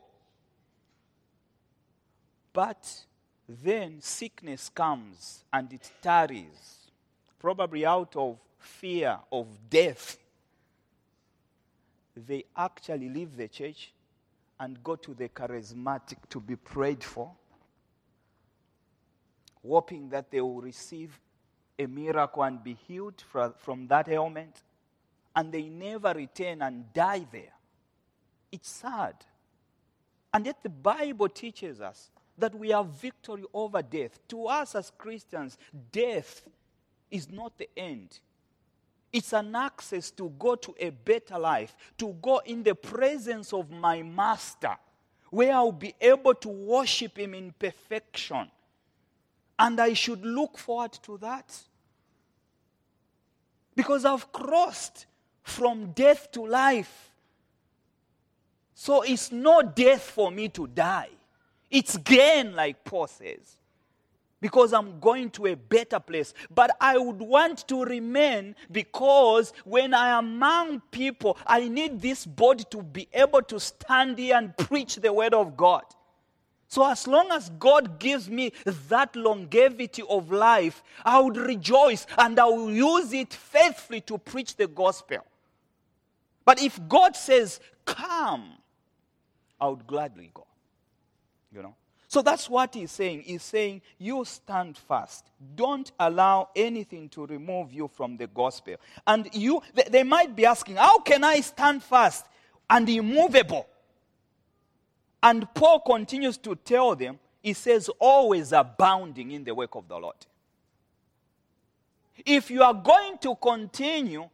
But 2.53 3.05
then 3.49 4.01
sickness 4.01 4.69
comes 4.69 5.45
and 5.53 5.73
it 5.73 5.91
tarries, 6.01 6.91
probably 7.39 7.85
out 7.85 8.15
of 8.17 8.39
fear 8.59 9.19
of 9.31 9.47
death. 9.69 10.19
They 12.17 12.45
actually 12.57 13.09
leave 13.09 13.37
the 13.37 13.49
church 13.49 13.93
and 14.61 14.83
go 14.85 14.95
to 14.97 15.15
the 15.15 15.29
charismatic 15.29 16.19
to 16.31 16.41
be 16.41 16.55
prayed 16.55 17.03
for, 17.03 17.33
hoping 19.67 20.09
that 20.11 20.31
they 20.31 20.41
will 20.41 20.61
receive 20.61 21.19
a 21.77 21.87
miracle 21.87 22.45
and 22.45 22.63
be 22.63 22.75
healed 22.87 23.23
from 23.59 23.89
that 23.89 24.09
ailment 24.09 24.63
and 25.37 25.53
they 25.53 25.65
never 25.65 26.13
return 26.13 26.63
and 26.63 26.93
die 26.93 27.27
there. 27.31 27.53
It's 28.53 28.71
sad. 28.71 29.15
And 30.33 30.47
yet 30.47 30.63
the 30.63 30.69
Bible 30.69 31.29
teaches 31.29 31.81
us 31.81 32.11
that 32.39 32.55
we 32.55 32.71
have 32.71 32.87
victory 32.87 33.45
over 33.53 33.83
death. 33.83 34.19
To 34.29 34.47
us 34.47 34.75
as 34.75 34.91
Christians, 34.97 35.57
death 35.93 36.43
is 37.11 37.31
not 37.31 37.57
the 37.57 37.69
end. 37.77 38.19
It's 39.13 39.33
an 39.33 39.55
access 39.55 40.11
to 40.13 40.29
go 40.31 40.57
to 40.57 40.75
a 40.81 40.91
better 40.91 41.39
life, 41.39 41.77
to 41.99 42.17
go 42.21 42.39
in 42.39 42.65
the 42.65 42.75
presence 42.75 43.53
of 43.53 43.71
my 43.71 44.03
master, 44.03 44.77
where 45.31 45.55
I'll 45.55 45.71
be 45.71 45.95
able 46.01 46.35
to 46.35 46.49
worship 46.49 47.17
him 47.17 47.35
in 47.35 47.53
perfection. 47.57 48.51
And 49.57 49.81
I 49.81 49.93
should 49.93 50.25
look 50.25 50.59
forward 50.59 50.93
to 51.05 51.17
that. 51.19 51.57
Because 53.77 54.05
I've 54.05 54.33
crossed 54.33 55.07
from 55.45 55.93
death 55.93 56.33
to 56.33 56.45
life. 56.45 57.13
So 58.75 59.03
it's 59.03 59.31
no 59.31 59.63
death 59.63 60.03
for 60.03 60.33
me 60.33 60.49
to 60.49 60.67
die. 60.67 61.11
It's 61.71 61.97
gain, 61.99 62.57
like 62.57 62.85
Paul 62.85 63.07
says. 63.07 63.57
because 64.45 64.75
I'm 64.75 65.01
going 65.01 65.31
to 65.31 65.47
a 65.47 65.57
better 65.57 65.99
place. 65.99 66.35
But 66.55 66.77
I 66.79 66.99
would 66.99 67.19
want 67.19 67.67
to 67.69 67.83
remain 67.83 68.55
because 68.71 69.55
when 69.65 69.95
I 69.95 70.11
am 70.11 70.35
among 70.35 70.83
people, 70.91 71.39
I 71.47 71.67
need 71.67 72.03
this 72.03 72.27
body 72.27 72.65
to 72.69 72.83
be 72.83 73.09
able 73.15 73.41
to 73.41 73.59
stand 73.59 74.19
here 74.19 74.37
and 74.37 74.55
preach 74.59 74.97
the 74.97 75.11
word 75.15 75.33
of 75.33 75.57
God. 75.57 75.85
So, 76.69 76.87
as 76.87 77.07
long 77.07 77.31
as 77.33 77.49
God 77.59 77.99
gives 77.99 78.29
me 78.29 78.53
that 78.67 79.17
longevity 79.17 80.03
of 80.11 80.31
life, 80.31 80.83
I 81.07 81.21
would 81.21 81.39
rejoice 81.39 82.07
and 82.19 82.39
I 82.39 82.45
will 82.45 82.71
use 82.71 83.15
it 83.15 83.33
faithfully 83.33 84.03
to 84.03 84.19
preach 84.19 84.57
the 84.57 84.67
gospel. 84.67 85.25
But 86.45 86.61
if 86.61 86.81
God 86.89 87.17
says, 87.17 87.61
Come, 87.85 88.55
I 89.61 89.69
would 89.69 89.87
gladly 89.87 90.31
go. 90.33 90.47
You 91.53 91.63
know? 91.63 91.75
So 92.09 92.23
that's 92.23 92.49
what 92.49 92.75
he's 92.75 92.91
saying. 92.91 93.23
He's 93.23 93.43
saying, 93.43 93.83
You 93.99 94.25
stand 94.25 94.77
fast. 94.77 95.31
Don't 95.55 95.91
allow 95.99 96.51
anything 96.55 97.09
to 97.11 97.27
remove 97.27 97.73
you 97.73 97.89
from 97.89 98.17
the 98.17 98.27
gospel. 98.27 98.77
And 99.07 99.29
you, 99.33 99.63
they 99.91 100.03
might 100.03 100.37
be 100.37 100.47
asking, 100.47 100.77
How 100.77 101.01
can 101.01 101.25
I 101.25 101.41
stand 101.41 101.83
fast 101.83 102.27
and 102.69 102.89
immovable? 102.89 103.67
And 105.23 105.53
Paul 105.55 105.81
continues 105.81 106.37
to 106.39 106.55
tell 106.55 106.95
them, 106.95 107.19
He 107.43 107.53
says, 107.53 107.91
Always 107.99 108.53
abounding 108.53 109.31
in 109.31 109.45
the 109.45 109.55
work 109.55 109.75
of 109.75 109.89
the 109.89 109.97
Lord. 109.97 110.17
If 112.25 112.51
you 112.51 112.63
are 112.63 112.75
going 112.75 113.19
to 113.19 113.35
continue 113.35 114.29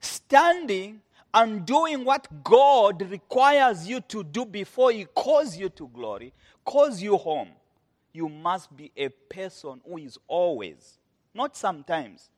standing 0.00 1.00
and 1.34 1.64
doing 1.64 2.04
what 2.04 2.44
God 2.44 3.10
requires 3.10 3.88
you 3.88 4.00
to 4.02 4.22
do 4.22 4.44
before 4.44 4.92
He 4.92 5.04
calls 5.04 5.56
you 5.56 5.68
to 5.70 5.88
glory, 5.88 6.32
calls 6.64 7.00
you 7.00 7.16
home, 7.16 7.48
you 8.12 8.28
must 8.28 8.74
be 8.76 8.92
a 8.96 9.08
person 9.08 9.80
who 9.86 9.98
is 9.98 10.18
always, 10.28 10.98
not 11.34 11.56
sometimes, 11.56 12.28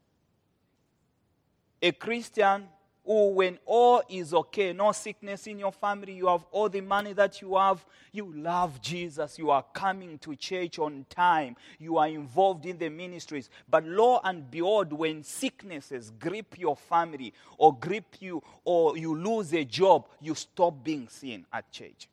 a 1.82 1.90
Christian 1.92 2.68
who, 3.04 3.30
when 3.30 3.58
all 3.66 4.02
is 4.08 4.32
okay, 4.32 4.72
no 4.72 4.92
sickness 4.92 5.46
in 5.46 5.58
your 5.58 5.72
family, 5.72 6.14
you 6.14 6.26
have 6.26 6.44
all 6.50 6.68
the 6.68 6.80
money 6.80 7.12
that 7.12 7.42
you 7.42 7.56
have, 7.56 7.84
you 8.12 8.32
love 8.34 8.80
Jesus, 8.80 9.38
you 9.38 9.50
are 9.50 9.64
coming 9.74 10.18
to 10.18 10.34
church 10.36 10.78
on 10.78 11.04
time, 11.10 11.56
you 11.78 11.98
are 11.98 12.08
involved 12.08 12.64
in 12.64 12.78
the 12.78 12.88
ministries. 12.88 13.50
But 13.68 13.84
lo 13.84 14.20
and 14.24 14.50
behold, 14.50 14.92
when 14.92 15.22
sicknesses 15.22 16.12
grip 16.18 16.58
your 16.58 16.76
family 16.76 17.34
or 17.58 17.76
grip 17.76 18.16
you 18.20 18.42
or 18.64 18.96
you 18.96 19.14
lose 19.14 19.52
a 19.52 19.64
job, 19.64 20.08
you 20.20 20.34
stop 20.34 20.82
being 20.82 21.08
seen 21.08 21.44
at 21.52 21.70
church. 21.70 22.08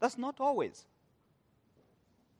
That's 0.00 0.16
not 0.16 0.36
always. 0.40 0.84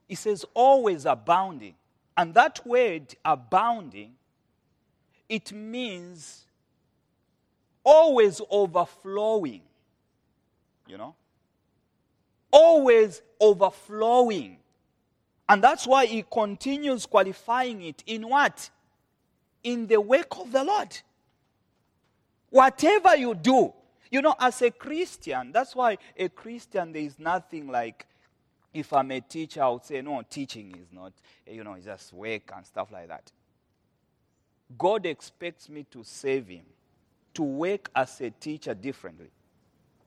He 0.06 0.14
says 0.14 0.46
always 0.54 1.04
abounding. 1.04 1.74
And 2.16 2.32
that 2.34 2.66
word 2.66 3.14
abounding, 3.24 4.14
it 5.28 5.52
means 5.52 6.46
always 7.88 8.42
overflowing. 8.50 9.62
You 10.86 10.98
know? 10.98 11.14
Always 12.50 13.22
overflowing. 13.40 14.58
And 15.48 15.64
that's 15.64 15.86
why 15.86 16.04
he 16.04 16.22
continues 16.30 17.06
qualifying 17.06 17.82
it 17.82 18.02
in 18.06 18.28
what? 18.28 18.68
In 19.64 19.86
the 19.86 20.00
work 20.00 20.38
of 20.38 20.52
the 20.52 20.62
Lord. 20.62 20.98
Whatever 22.50 23.16
you 23.16 23.34
do, 23.34 23.72
you 24.10 24.20
know, 24.20 24.34
as 24.38 24.60
a 24.60 24.70
Christian, 24.70 25.52
that's 25.52 25.74
why 25.74 25.96
a 26.16 26.28
Christian, 26.28 26.92
there 26.92 27.02
is 27.02 27.18
nothing 27.18 27.68
like 27.68 28.06
if 28.72 28.92
I'm 28.92 29.10
a 29.10 29.20
teacher, 29.20 29.62
I 29.62 29.68
would 29.70 29.84
say, 29.84 30.02
no, 30.02 30.22
teaching 30.28 30.74
is 30.74 30.92
not, 30.92 31.12
you 31.46 31.64
know, 31.64 31.74
it's 31.74 31.86
just 31.86 32.12
work 32.12 32.52
and 32.54 32.66
stuff 32.66 32.92
like 32.92 33.08
that. 33.08 33.32
God 34.76 35.06
expects 35.06 35.70
me 35.70 35.86
to 35.90 36.04
save 36.04 36.48
him, 36.48 36.64
to 37.34 37.42
work 37.42 37.90
as 37.94 38.20
a 38.20 38.30
teacher 38.30 38.74
differently. 38.74 39.30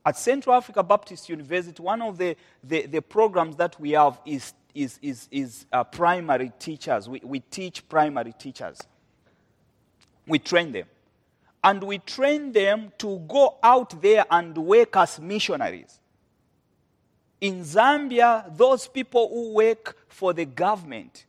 At 0.04 0.18
Central 0.18 0.56
Africa 0.56 0.82
Baptist 0.82 1.28
University, 1.28 1.80
one 1.82 2.02
of 2.02 2.18
the, 2.18 2.36
the, 2.64 2.86
the 2.86 3.00
programs 3.00 3.56
that 3.56 3.78
we 3.80 3.92
have 3.92 4.20
is, 4.26 4.52
is, 4.74 4.98
is, 5.00 5.28
is 5.30 5.66
uh, 5.72 5.84
primary 5.84 6.52
teachers. 6.58 7.08
We, 7.08 7.20
we 7.22 7.40
teach 7.40 7.88
primary 7.88 8.32
teachers. 8.32 8.78
We 10.26 10.38
train 10.38 10.72
them. 10.72 10.86
And 11.64 11.84
we 11.84 11.98
train 11.98 12.50
them 12.50 12.92
to 12.98 13.18
go 13.28 13.58
out 13.62 14.02
there 14.02 14.24
and 14.28 14.56
work 14.58 14.96
as 14.96 15.20
missionaries. 15.20 16.00
In 17.40 17.60
Zambia, 17.60 18.56
those 18.56 18.88
people 18.88 19.28
who 19.28 19.52
work 19.54 19.96
for 20.08 20.32
the 20.32 20.44
government, 20.44 21.26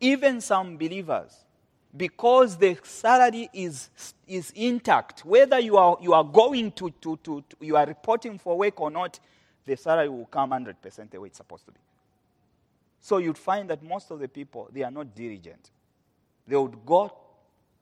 even 0.00 0.40
some 0.40 0.76
believers, 0.76 1.32
because 1.96 2.56
the 2.56 2.78
salary 2.82 3.48
is, 3.52 3.90
is 4.26 4.50
intact, 4.54 5.24
whether 5.24 5.58
you 5.58 5.76
are, 5.76 5.98
you 6.00 6.14
are 6.14 6.24
going 6.24 6.72
to, 6.72 6.90
to, 7.00 7.18
to, 7.18 7.44
to, 7.48 7.56
you 7.60 7.76
are 7.76 7.86
reporting 7.86 8.38
for 8.38 8.56
work 8.56 8.80
or 8.80 8.90
not, 8.90 9.20
the 9.64 9.76
salary 9.76 10.08
will 10.08 10.26
come 10.26 10.50
100% 10.50 11.10
the 11.10 11.20
way 11.20 11.28
it's 11.28 11.36
supposed 11.36 11.66
to 11.66 11.72
be. 11.72 11.80
So 13.00 13.18
you'd 13.18 13.38
find 13.38 13.68
that 13.68 13.82
most 13.82 14.10
of 14.10 14.20
the 14.20 14.28
people, 14.28 14.68
they 14.72 14.82
are 14.82 14.90
not 14.90 15.14
diligent. 15.14 15.70
They 16.46 16.56
would 16.56 16.84
go 16.86 17.12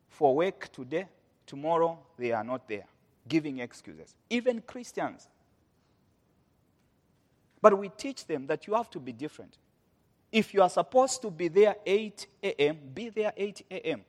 for 0.09 0.35
work 0.35 0.71
today, 0.73 1.07
tomorrow 1.47 1.99
they 2.19 2.33
are 2.33 2.45
not 2.45 2.69
there, 2.69 2.85
giving 3.29 3.59
excuses. 3.59 4.15
Even 4.29 4.61
Christians, 4.63 5.29
but 7.63 7.79
we 7.79 7.91
teach 7.91 8.27
them 8.27 8.47
that 8.47 8.67
you 8.67 8.75
have 8.75 8.91
to 8.91 8.99
be 8.99 9.13
different. 9.13 9.57
If 10.33 10.55
you 10.55 10.63
are 10.63 10.71
supposed 10.71 11.23
to 11.23 11.31
be 11.31 11.49
there 11.49 11.77
8 11.85 12.27
a.m., 12.43 12.79
be 12.95 13.09
there 13.09 13.33
8 13.37 13.63
a.m. 13.71 14.01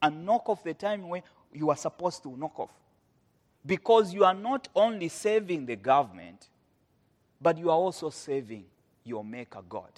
and 0.00 0.24
knock 0.24 0.48
off 0.48 0.64
the 0.64 0.74
time 0.74 1.08
when 1.08 1.22
you 1.52 1.70
are 1.70 1.76
supposed 1.76 2.22
to 2.22 2.36
knock 2.36 2.58
off. 2.58 2.70
Because 3.64 4.14
you 4.14 4.24
are 4.24 4.34
not 4.34 4.68
only 4.74 5.08
saving 5.08 5.66
the 5.66 5.76
government, 5.76 6.48
but 7.40 7.58
you 7.58 7.70
are 7.70 7.76
also 7.76 8.10
saving 8.10 8.64
your 9.04 9.24
Maker 9.24 9.62
God. 9.68 9.90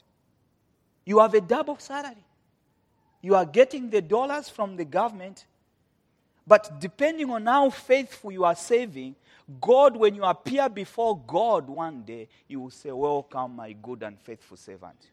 You 1.04 1.20
have 1.20 1.34
a 1.34 1.40
double 1.40 1.78
salary. 1.78 2.24
You 3.20 3.34
are 3.34 3.44
getting 3.46 3.90
the 3.90 4.02
dollars 4.02 4.48
from 4.48 4.76
the 4.76 4.84
government, 4.84 5.46
but 6.46 6.80
depending 6.80 7.30
on 7.30 7.46
how 7.46 7.70
faithful 7.70 8.32
you 8.32 8.44
are 8.44 8.54
saving, 8.54 9.16
God, 9.60 9.96
when 9.96 10.14
you 10.14 10.24
appear 10.24 10.68
before 10.68 11.18
God 11.26 11.68
one 11.68 12.02
day, 12.02 12.28
you 12.46 12.60
will 12.60 12.70
say, 12.70 12.90
Welcome, 12.90 13.56
my 13.56 13.72
good 13.72 14.02
and 14.02 14.18
faithful 14.18 14.56
servant. 14.56 15.08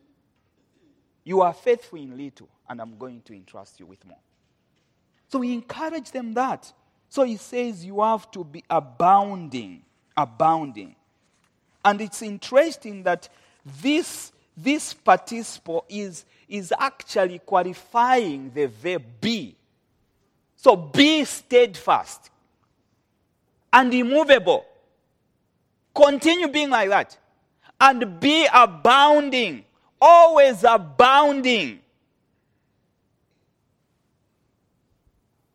You 1.26 1.42
are 1.42 1.54
faithful 1.54 2.00
in 2.00 2.16
little, 2.16 2.48
and 2.70 2.80
I'm 2.80 2.98
going 2.98 3.22
to 3.24 3.34
entrust 3.34 3.80
you 3.80 3.88
with 3.88 4.06
more. 4.06 4.18
So 5.28 5.42
he 5.42 5.54
encouraged 5.54 6.14
them 6.14 6.34
that. 6.36 6.72
So 7.10 7.24
he 7.24 7.36
says 7.38 7.84
you 7.84 8.02
have 8.02 8.30
to 8.32 8.44
be 8.44 8.64
abounding, 8.70 9.82
abounding. 10.16 10.96
And 11.84 12.00
it's 12.00 12.22
interesting 12.22 13.04
that 13.04 13.28
this, 13.82 14.32
this 14.56 14.94
participle 14.94 15.86
is, 15.90 16.26
is 16.48 16.74
actually 16.78 17.40
qualifying 17.40 18.52
the 18.54 18.68
verb 18.68 19.04
be. 19.20 19.56
So 20.56 20.76
be 20.76 21.26
steadfast 21.26 22.30
and 23.74 23.94
immovable. 23.94 24.66
Continue 25.94 26.48
being 26.48 26.70
like 26.70 26.90
that. 26.90 27.18
And 27.80 28.20
be 28.20 28.48
abounding. 28.54 29.66
Always 30.08 30.64
abounding. 30.64 31.80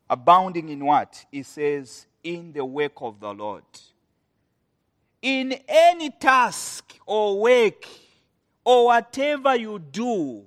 Abounding 0.09 0.71
in 0.71 0.85
what? 0.85 1.25
He 1.31 1.45
says, 1.45 2.09
in 2.25 2.53
the 2.53 2.65
work 2.65 2.95
of 2.97 3.21
the 3.21 3.33
Lord. 3.33 3.63
In 5.23 5.57
any 5.69 6.11
task 6.11 6.97
or 7.07 7.41
work 7.41 7.87
or 8.65 8.87
whatever 8.87 9.55
you 9.55 9.79
do 9.79 10.43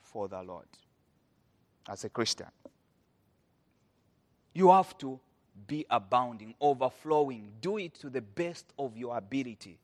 for 0.00 0.26
the 0.26 0.42
Lord 0.42 0.64
as 1.86 2.04
a 2.04 2.08
Christian, 2.08 2.46
you 4.54 4.70
have 4.70 4.96
to 4.98 5.20
be 5.66 5.84
abounding, 5.90 6.54
overflowing. 6.62 7.52
Do 7.60 7.76
it 7.76 7.92
to 7.96 8.08
the 8.08 8.22
best 8.22 8.72
of 8.78 8.96
your 8.96 9.18
ability. 9.18 9.78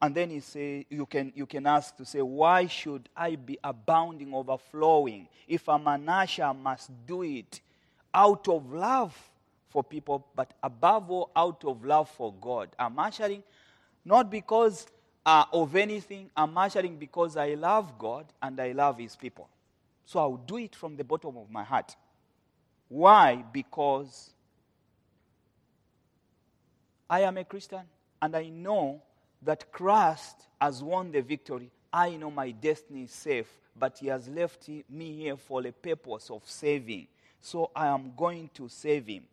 And 0.00 0.14
then 0.14 0.30
he 0.30 0.40
say, 0.40 0.86
you 0.88 1.06
can, 1.06 1.32
you 1.34 1.44
can 1.44 1.66
ask 1.66 1.96
to 1.96 2.04
say, 2.04 2.22
why 2.22 2.66
should 2.66 3.08
I 3.16 3.34
be 3.34 3.58
abounding, 3.64 4.32
overflowing? 4.32 5.28
If 5.48 5.68
I'm 5.68 5.86
an 5.88 6.08
usher, 6.08 6.44
I 6.44 6.52
must 6.52 6.90
do 7.06 7.22
it 7.22 7.60
out 8.14 8.46
of 8.48 8.72
love 8.72 9.16
for 9.70 9.82
people, 9.82 10.24
but 10.36 10.52
above 10.62 11.10
all, 11.10 11.30
out 11.34 11.64
of 11.64 11.84
love 11.84 12.08
for 12.10 12.32
God. 12.40 12.68
I'm 12.78 12.98
ushering 12.98 13.42
not 14.04 14.30
because 14.30 14.86
uh, 15.26 15.44
of 15.52 15.74
anything, 15.76 16.30
I'm 16.36 16.56
ushering 16.56 16.96
because 16.96 17.36
I 17.36 17.54
love 17.54 17.98
God 17.98 18.26
and 18.40 18.58
I 18.60 18.72
love 18.72 18.98
His 18.98 19.16
people. 19.16 19.48
So 20.06 20.20
I'll 20.20 20.36
do 20.36 20.56
it 20.56 20.74
from 20.74 20.96
the 20.96 21.04
bottom 21.04 21.36
of 21.36 21.50
my 21.50 21.64
heart. 21.64 21.94
Why? 22.88 23.44
Because 23.52 24.30
I 27.10 27.20
am 27.22 27.36
a 27.36 27.44
Christian 27.44 27.82
and 28.22 28.34
I 28.34 28.48
know 28.48 29.02
that 29.42 29.70
Christ 29.72 30.46
has 30.60 30.82
won 30.82 31.12
the 31.12 31.20
victory 31.20 31.70
I 31.92 32.16
know 32.16 32.30
my 32.30 32.50
destiny 32.50 33.04
is 33.04 33.12
safe, 33.12 33.48
but 33.76 33.98
He 33.98 34.08
has 34.08 34.28
left 34.28 34.68
me 34.68 35.16
here 35.16 35.36
for 35.36 35.62
the 35.62 35.72
purpose 35.72 36.30
of 36.30 36.42
saving. 36.44 37.06
So 37.40 37.70
I 37.74 37.86
am 37.86 38.12
going 38.16 38.50
to 38.54 38.68
save 38.68 39.06
Him. 39.06 39.24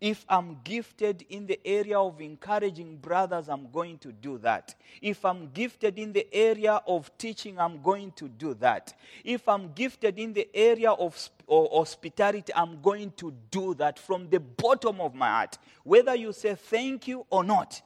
If 0.00 0.26
I'm 0.28 0.58
gifted 0.64 1.24
in 1.30 1.46
the 1.46 1.58
area 1.64 1.98
of 1.98 2.20
encouraging 2.20 2.96
brothers, 2.96 3.48
I'm 3.48 3.70
going 3.70 3.98
to 3.98 4.12
do 4.12 4.38
that. 4.38 4.74
If 5.00 5.24
I'm 5.24 5.50
gifted 5.52 5.98
in 5.98 6.12
the 6.12 6.26
area 6.34 6.80
of 6.86 7.16
teaching, 7.16 7.58
I'm 7.58 7.80
going 7.80 8.12
to 8.16 8.28
do 8.28 8.54
that. 8.54 8.92
If 9.24 9.48
I'm 9.48 9.72
gifted 9.72 10.18
in 10.18 10.32
the 10.32 10.48
area 10.52 10.90
of 10.90 11.30
hospitality, 11.48 12.52
I'm 12.54 12.82
going 12.82 13.12
to 13.12 13.32
do 13.50 13.74
that 13.74 13.98
from 13.98 14.28
the 14.28 14.40
bottom 14.40 15.00
of 15.00 15.14
my 15.14 15.28
heart, 15.28 15.58
whether 15.84 16.14
you 16.14 16.32
say 16.32 16.54
thank 16.54 17.08
you 17.08 17.24
or 17.30 17.44
not, 17.44 17.80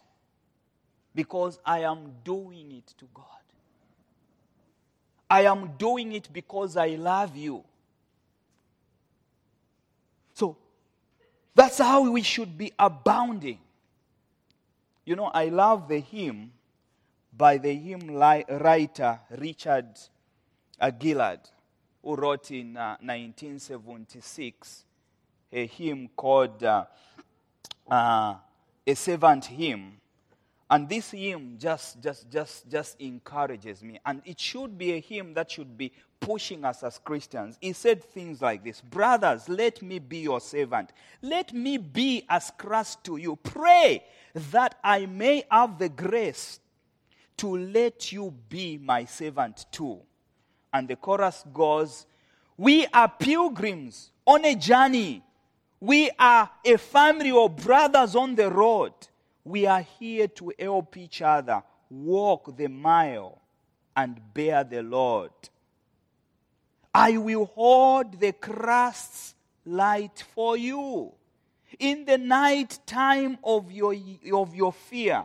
because 1.14 1.58
I 1.64 1.80
am 1.80 2.12
doing 2.24 2.72
it 2.72 2.86
to 2.98 3.06
God. 3.12 3.24
I 5.30 5.42
am 5.42 5.72
doing 5.78 6.12
it 6.12 6.28
because 6.32 6.76
I 6.76 6.88
love 6.88 7.36
you. 7.36 7.64
So 10.34 10.56
that's 11.54 11.78
how 11.78 12.10
we 12.10 12.22
should 12.22 12.56
be 12.56 12.72
abounding. 12.78 13.58
You 15.04 15.16
know, 15.16 15.26
I 15.26 15.46
love 15.46 15.88
the 15.88 16.00
hymn 16.00 16.52
by 17.36 17.58
the 17.58 17.74
hymn 17.74 18.10
writer 18.14 19.20
Richard 19.38 19.86
Gillard, 21.00 21.40
who 22.02 22.14
wrote 22.14 22.50
in 22.50 22.76
uh, 22.76 22.96
1976 23.00 24.84
a 25.52 25.66
hymn 25.66 26.08
called 26.14 26.62
uh, 26.62 26.84
uh, 27.90 28.34
A 28.86 28.94
Servant 28.94 29.46
Hymn. 29.46 29.94
And 30.70 30.86
this 30.88 31.12
hymn 31.12 31.56
just, 31.58 32.02
just, 32.02 32.30
just, 32.30 32.68
just 32.70 33.00
encourages 33.00 33.82
me. 33.82 33.98
And 34.04 34.20
it 34.24 34.38
should 34.38 34.76
be 34.76 34.92
a 34.92 35.00
hymn 35.00 35.32
that 35.34 35.50
should 35.50 35.78
be 35.78 35.92
pushing 36.20 36.64
us 36.64 36.82
as 36.82 36.98
Christians. 36.98 37.56
He 37.60 37.72
said 37.72 38.04
things 38.04 38.42
like 38.42 38.62
this 38.62 38.82
Brothers, 38.82 39.48
let 39.48 39.80
me 39.80 39.98
be 39.98 40.18
your 40.18 40.40
servant. 40.40 40.90
Let 41.22 41.54
me 41.54 41.78
be 41.78 42.24
as 42.28 42.52
Christ 42.58 43.02
to 43.04 43.16
you. 43.16 43.36
Pray 43.36 44.04
that 44.50 44.78
I 44.84 45.06
may 45.06 45.44
have 45.50 45.78
the 45.78 45.88
grace 45.88 46.60
to 47.38 47.56
let 47.56 48.12
you 48.12 48.34
be 48.48 48.76
my 48.76 49.06
servant 49.06 49.64
too. 49.72 50.00
And 50.72 50.86
the 50.86 50.96
chorus 50.96 51.44
goes 51.52 52.04
We 52.58 52.86
are 52.88 53.08
pilgrims 53.08 54.10
on 54.26 54.44
a 54.44 54.54
journey. 54.54 55.22
We 55.80 56.10
are 56.18 56.50
a 56.64 56.76
family 56.76 57.30
of 57.30 57.56
brothers 57.56 58.14
on 58.14 58.34
the 58.34 58.50
road. 58.50 58.92
We 59.48 59.64
are 59.64 59.80
here 59.98 60.28
to 60.28 60.52
help 60.58 60.98
each 60.98 61.22
other 61.22 61.62
walk 61.88 62.54
the 62.54 62.66
mile 62.66 63.40
and 63.96 64.20
bear 64.34 64.62
the 64.62 64.82
Lord. 64.82 65.30
I 66.94 67.16
will 67.16 67.46
hold 67.46 68.20
the 68.20 68.32
Christ's 68.32 69.34
light 69.64 70.22
for 70.34 70.58
you. 70.58 71.14
In 71.78 72.04
the 72.04 72.18
night 72.18 72.78
time 72.84 73.38
of 73.42 73.72
your, 73.72 73.94
of 74.34 74.54
your 74.54 74.74
fear, 74.74 75.24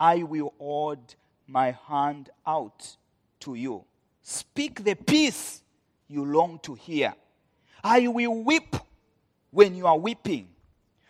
I 0.00 0.22
will 0.22 0.54
hold 0.58 1.14
my 1.46 1.76
hand 1.86 2.30
out 2.46 2.96
to 3.40 3.54
you. 3.54 3.84
Speak 4.22 4.82
the 4.82 4.94
peace 4.94 5.62
you 6.08 6.24
long 6.24 6.58
to 6.60 6.72
hear. 6.72 7.14
I 7.84 8.08
will 8.08 8.44
weep 8.44 8.76
when 9.50 9.74
you 9.74 9.86
are 9.86 9.98
weeping. 9.98 10.48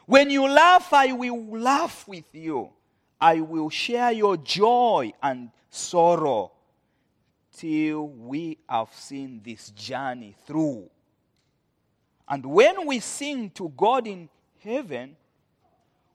When 0.06 0.30
you 0.30 0.48
laugh, 0.48 0.92
I 0.92 1.12
will 1.12 1.58
laugh 1.58 2.06
with 2.08 2.24
you. 2.32 2.70
I 3.20 3.40
will 3.40 3.70
share 3.70 4.10
your 4.12 4.36
joy 4.36 5.12
and 5.22 5.50
sorrow 5.70 6.52
till 7.56 8.08
we 8.08 8.58
have 8.68 8.92
seen 8.92 9.40
this 9.44 9.70
journey 9.70 10.34
through. 10.46 10.90
And 12.28 12.44
when 12.46 12.86
we 12.86 12.98
sing 12.98 13.50
to 13.50 13.68
God 13.76 14.06
in 14.06 14.28
heaven, 14.62 15.16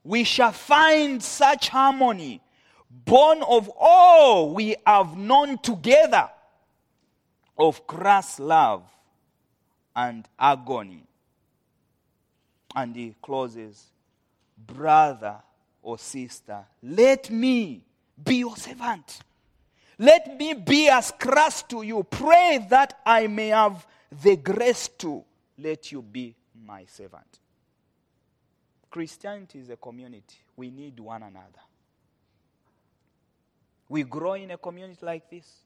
we 0.04 0.24
shall 0.24 0.52
find 0.52 1.22
such 1.24 1.70
harmony, 1.70 2.42
born 2.90 3.44
of 3.44 3.70
all 3.78 4.54
we 4.54 4.76
have 4.86 5.18
known 5.18 5.58
together 5.60 6.30
of 7.58 7.86
Christ's 7.88 8.40
love 8.40 8.84
and 9.96 10.28
agony. 10.40 11.07
And 12.76 12.96
he 12.96 13.16
closes, 13.22 13.86
Brother 14.58 15.38
or 15.82 15.98
sister, 15.98 16.66
let 16.84 17.30
me 17.30 17.84
be 18.24 18.36
your 18.36 18.58
servant. 18.58 19.20
Let 20.00 20.38
me 20.38 20.54
be 20.54 20.90
as 20.90 21.12
Christ 21.18 21.70
to 21.70 21.82
you. 21.82 22.04
Pray 22.04 22.66
that 22.70 23.00
I 23.06 23.28
may 23.28 23.48
have 23.48 23.86
the 24.22 24.36
grace 24.36 24.88
to 25.00 25.24
let 25.58 25.92
you 25.92 26.02
be 26.02 26.36
my 26.66 26.86
servant. 26.86 27.40
Christianity 28.90 29.60
is 29.60 29.70
a 29.70 29.76
community. 29.76 30.38
We 30.56 30.70
need 30.70 31.00
one 31.00 31.24
another. 31.24 31.62
We 33.90 34.04
grow 34.04 34.34
in 34.34 34.52
a 34.52 34.58
community 34.58 35.00
like 35.06 35.30
this. 35.30 35.62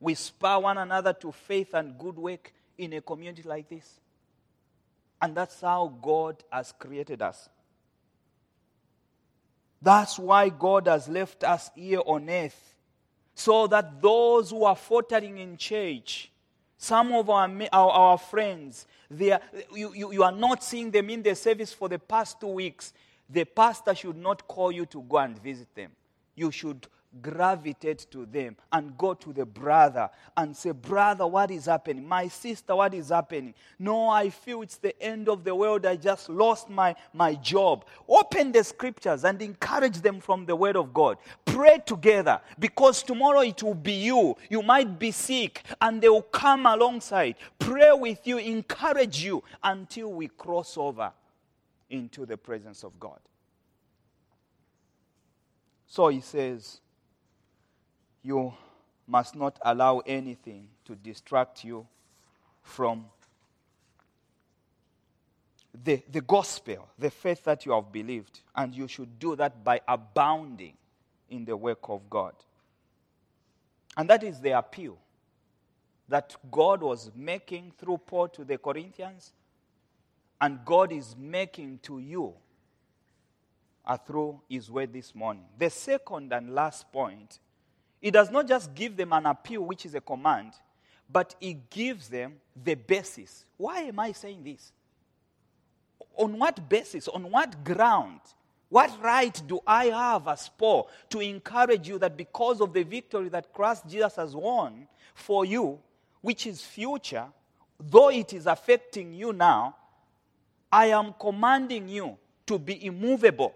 We 0.00 0.14
spur 0.14 0.58
one 0.58 0.78
another 0.78 1.12
to 1.14 1.32
faith 1.32 1.74
and 1.74 1.98
good 1.98 2.16
work 2.16 2.52
in 2.76 2.92
a 2.94 3.00
community 3.00 3.42
like 3.42 3.68
this. 3.68 4.00
And 5.24 5.34
that's 5.34 5.62
how 5.62 5.90
God 6.02 6.44
has 6.52 6.74
created 6.78 7.22
us. 7.22 7.48
That's 9.80 10.18
why 10.18 10.50
God 10.50 10.86
has 10.86 11.08
left 11.08 11.44
us 11.44 11.70
here 11.74 12.02
on 12.04 12.28
earth 12.28 12.74
so 13.34 13.66
that 13.68 14.02
those 14.02 14.50
who 14.50 14.64
are 14.64 14.76
faltering 14.76 15.38
in 15.38 15.56
church, 15.56 16.30
some 16.76 17.10
of 17.12 17.30
our, 17.30 17.50
our, 17.72 17.90
our 17.90 18.18
friends, 18.18 18.86
they 19.10 19.32
are, 19.32 19.40
you, 19.74 19.94
you, 19.94 20.12
you 20.12 20.22
are 20.22 20.30
not 20.30 20.62
seeing 20.62 20.90
them 20.90 21.08
in 21.08 21.22
the 21.22 21.34
service 21.34 21.72
for 21.72 21.88
the 21.88 21.98
past 21.98 22.38
two 22.38 22.48
weeks. 22.48 22.92
The 23.30 23.46
pastor 23.46 23.94
should 23.94 24.18
not 24.18 24.46
call 24.46 24.72
you 24.72 24.84
to 24.84 25.00
go 25.00 25.16
and 25.16 25.42
visit 25.42 25.74
them. 25.74 25.92
You 26.34 26.50
should 26.50 26.86
gravitate 27.22 28.06
to 28.10 28.26
them 28.26 28.56
and 28.72 28.96
go 28.96 29.14
to 29.14 29.32
the 29.32 29.44
brother 29.44 30.10
and 30.36 30.56
say, 30.56 30.70
Brother, 30.70 31.26
what 31.26 31.50
is 31.50 31.66
happening? 31.66 32.06
My 32.06 32.28
sister, 32.28 32.74
what 32.74 32.94
is 32.94 33.10
happening? 33.10 33.54
No, 33.78 34.08
I 34.08 34.30
feel 34.30 34.62
it's 34.62 34.78
the 34.78 35.00
end 35.02 35.28
of 35.28 35.44
the 35.44 35.54
world. 35.54 35.86
I 35.86 35.96
just 35.96 36.28
lost 36.28 36.68
my, 36.68 36.94
my 37.12 37.34
job. 37.34 37.84
Open 38.08 38.52
the 38.52 38.64
scriptures 38.64 39.24
and 39.24 39.40
encourage 39.42 40.00
them 40.00 40.20
from 40.20 40.46
the 40.46 40.56
word 40.56 40.76
of 40.76 40.92
God. 40.92 41.18
Pray 41.44 41.80
together 41.84 42.40
because 42.58 43.02
tomorrow 43.02 43.40
it 43.40 43.62
will 43.62 43.74
be 43.74 43.92
you. 43.92 44.36
You 44.48 44.62
might 44.62 44.98
be 44.98 45.10
sick 45.10 45.62
and 45.80 46.00
they 46.00 46.08
will 46.08 46.22
come 46.22 46.66
alongside, 46.66 47.36
pray 47.58 47.92
with 47.92 48.26
you, 48.26 48.38
encourage 48.38 49.22
you 49.22 49.42
until 49.62 50.12
we 50.12 50.28
cross 50.28 50.76
over 50.76 51.12
into 51.90 52.26
the 52.26 52.36
presence 52.36 52.82
of 52.82 52.98
God. 52.98 53.20
So 55.86 56.08
he 56.08 56.20
says, 56.20 56.80
you 58.24 58.52
must 59.06 59.36
not 59.36 59.58
allow 59.62 60.00
anything 60.00 60.66
to 60.86 60.96
distract 60.96 61.62
you 61.62 61.86
from 62.62 63.04
the, 65.84 66.02
the 66.10 66.22
gospel, 66.22 66.88
the 66.98 67.10
faith 67.10 67.44
that 67.44 67.66
you 67.66 67.72
have 67.72 67.92
believed. 67.92 68.40
And 68.56 68.74
you 68.74 68.88
should 68.88 69.18
do 69.18 69.36
that 69.36 69.62
by 69.62 69.80
abounding 69.86 70.74
in 71.28 71.44
the 71.44 71.56
work 71.56 71.88
of 71.88 72.08
God. 72.08 72.34
And 73.96 74.08
that 74.08 74.24
is 74.24 74.40
the 74.40 74.56
appeal 74.56 74.98
that 76.08 76.34
God 76.50 76.82
was 76.82 77.10
making 77.14 77.72
through 77.78 77.98
Paul 77.98 78.28
to 78.28 78.44
the 78.44 78.58
Corinthians, 78.58 79.32
and 80.40 80.64
God 80.64 80.92
is 80.92 81.16
making 81.16 81.78
to 81.84 81.98
you 81.98 82.34
uh, 83.86 83.96
through 83.96 84.40
His 84.48 84.70
word 84.70 84.92
this 84.92 85.14
morning. 85.14 85.44
The 85.58 85.70
second 85.70 86.32
and 86.32 86.54
last 86.54 86.92
point 86.92 87.38
he 88.04 88.10
does 88.10 88.30
not 88.30 88.46
just 88.46 88.74
give 88.74 88.98
them 88.98 89.14
an 89.14 89.24
appeal, 89.24 89.62
which 89.62 89.86
is 89.86 89.94
a 89.94 90.00
command, 90.02 90.52
but 91.10 91.34
he 91.40 91.56
gives 91.70 92.06
them 92.06 92.34
the 92.62 92.74
basis. 92.74 93.46
Why 93.56 93.80
am 93.80 93.98
I 93.98 94.12
saying 94.12 94.44
this? 94.44 94.72
On 96.18 96.38
what 96.38 96.68
basis? 96.68 97.08
On 97.08 97.30
what 97.30 97.64
ground? 97.64 98.20
What 98.68 98.92
right 99.02 99.42
do 99.46 99.58
I 99.66 99.86
have 99.86 100.28
as 100.28 100.50
Paul 100.50 100.90
to 101.08 101.20
encourage 101.20 101.88
you 101.88 101.98
that 101.98 102.14
because 102.14 102.60
of 102.60 102.74
the 102.74 102.82
victory 102.82 103.30
that 103.30 103.50
Christ 103.54 103.84
Jesus 103.88 104.16
has 104.16 104.36
won 104.36 104.86
for 105.14 105.46
you, 105.46 105.78
which 106.20 106.46
is 106.46 106.60
future, 106.60 107.24
though 107.80 108.10
it 108.10 108.34
is 108.34 108.46
affecting 108.46 109.14
you 109.14 109.32
now, 109.32 109.76
I 110.70 110.88
am 110.88 111.14
commanding 111.18 111.88
you 111.88 112.18
to 112.48 112.58
be 112.58 112.84
immovable. 112.84 113.54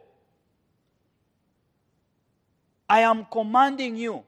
I 2.89 3.01
am 3.01 3.27
commanding 3.31 3.97
you 3.97 4.25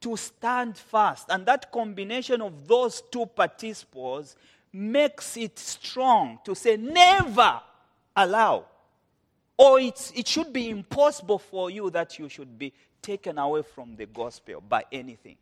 to 0.00 0.16
stand 0.16 0.76
fast. 0.76 1.26
And 1.28 1.44
that 1.46 1.70
combination 1.70 2.40
of 2.40 2.66
those 2.66 3.02
two 3.10 3.26
participles 3.26 4.36
makes 4.72 5.36
it 5.36 5.58
strong 5.58 6.38
to 6.44 6.54
say, 6.54 6.76
never 6.76 7.60
allow. 8.16 8.66
Or 9.56 9.78
it 9.78 10.26
should 10.26 10.52
be 10.52 10.70
impossible 10.70 11.38
for 11.38 11.70
you 11.70 11.90
that 11.90 12.18
you 12.18 12.28
should 12.28 12.58
be 12.58 12.72
taken 13.02 13.38
away 13.38 13.62
from 13.62 13.96
the 13.96 14.06
gospel 14.06 14.62
by 14.66 14.84
anything. 14.90 15.36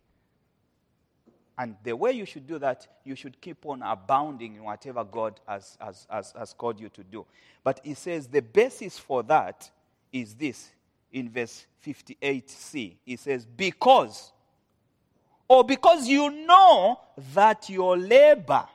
And 1.59 1.75
the 1.83 1.95
way 1.95 2.13
you 2.13 2.25
should 2.25 2.47
do 2.47 2.59
that, 2.61 2.87
you 3.05 3.17
should 3.17 3.41
keep 3.41 3.67
on 3.67 3.83
abounding 3.83 4.55
in 4.55 4.63
whatever 4.63 5.03
God 5.03 5.41
has, 5.47 5.77
has, 5.81 6.07
has, 6.09 6.33
has 6.39 6.53
called 6.53 6.79
you 6.79 6.89
to 6.91 7.03
do. 7.03 7.27
But 7.65 7.81
he 7.83 7.95
says 7.95 8.29
the 8.29 8.41
basis 8.41 8.97
for 8.97 9.25
that 9.25 9.69
is 10.13 10.35
this 10.35 10.71
in 11.13 11.29
verse 11.29 11.67
58c. 11.85 12.97
He 13.05 13.17
says, 13.17 13.45
Because, 13.45 14.33
or 15.49 15.65
because 15.65 16.07
you 16.07 16.31
know 16.31 17.01
that 17.35 17.69
your 17.71 17.97
labor 17.97 18.67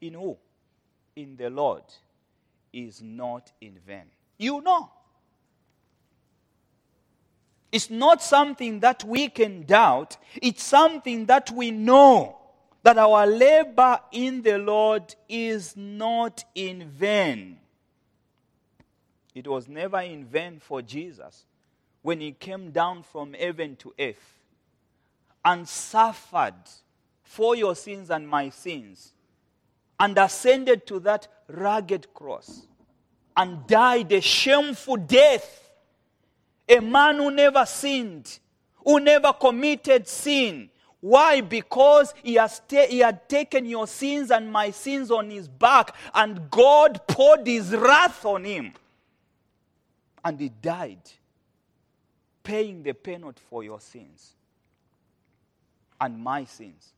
in 0.00 0.14
who? 0.14 0.36
In 1.16 1.36
the 1.36 1.48
Lord 1.50 1.82
is 2.72 3.02
not 3.02 3.50
in 3.60 3.78
vain. 3.86 4.04
You 4.38 4.60
know. 4.60 4.90
It's 7.72 7.88
not 7.88 8.22
something 8.22 8.80
that 8.80 9.04
we 9.04 9.28
can 9.28 9.62
doubt, 9.62 10.16
it's 10.42 10.62
something 10.62 11.26
that 11.26 11.50
we 11.50 11.70
know 11.70 12.36
that 12.82 12.98
our 12.98 13.26
labor 13.26 14.00
in 14.10 14.42
the 14.42 14.58
Lord 14.58 15.14
is 15.28 15.76
not 15.76 16.44
in 16.54 16.88
vain. 16.88 17.58
It 19.34 19.46
was 19.46 19.68
never 19.68 20.00
in 20.00 20.24
vain 20.24 20.58
for 20.58 20.82
Jesus 20.82 21.44
when 22.02 22.20
he 22.20 22.32
came 22.32 22.70
down 22.70 23.04
from 23.04 23.34
heaven 23.34 23.76
to 23.76 23.94
earth 24.00 24.39
and 25.44 25.68
suffered 25.68 26.54
for 27.22 27.54
your 27.54 27.74
sins 27.74 28.10
and 28.10 28.28
my 28.28 28.50
sins 28.50 29.12
and 29.98 30.16
ascended 30.18 30.86
to 30.86 31.00
that 31.00 31.28
rugged 31.48 32.12
cross 32.14 32.66
and 33.36 33.66
died 33.66 34.12
a 34.12 34.20
shameful 34.20 34.96
death 34.96 35.70
a 36.70 36.80
man 36.80 37.16
who 37.16 37.30
never 37.30 37.66
sinned, 37.66 38.38
who 38.84 39.00
never 39.00 39.32
committed 39.32 40.06
sin. 40.06 40.70
Why? 41.00 41.40
Because 41.40 42.14
he, 42.22 42.34
has 42.34 42.60
ta- 42.68 42.86
he 42.88 43.00
had 43.00 43.28
taken 43.28 43.66
your 43.66 43.86
sins 43.86 44.30
and 44.30 44.52
my 44.52 44.70
sins 44.70 45.10
on 45.10 45.30
his 45.30 45.48
back, 45.48 45.94
and 46.14 46.48
God 46.50 47.00
poured 47.08 47.46
his 47.46 47.74
wrath 47.74 48.24
on 48.24 48.44
him. 48.44 48.74
And 50.24 50.38
he 50.38 50.50
died, 50.50 51.00
paying 52.44 52.82
the 52.82 52.92
penalty 52.92 53.42
for 53.48 53.64
your 53.64 53.80
sins 53.80 54.34
and 56.00 56.18
my 56.18 56.44
sins. 56.44 56.92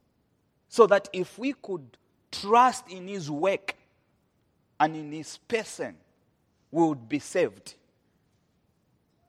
So 0.69 0.87
that 0.87 1.09
if 1.13 1.39
we 1.39 1.53
could 1.55 1.85
trust 2.31 2.89
in 2.89 3.09
his 3.09 3.31
work 3.31 3.75
and 4.79 4.97
in 4.97 5.13
his 5.13 5.37
person, 5.37 5.97
we 6.71 6.87
would 6.87 7.09
be 7.09 7.19
saved. 7.19 7.75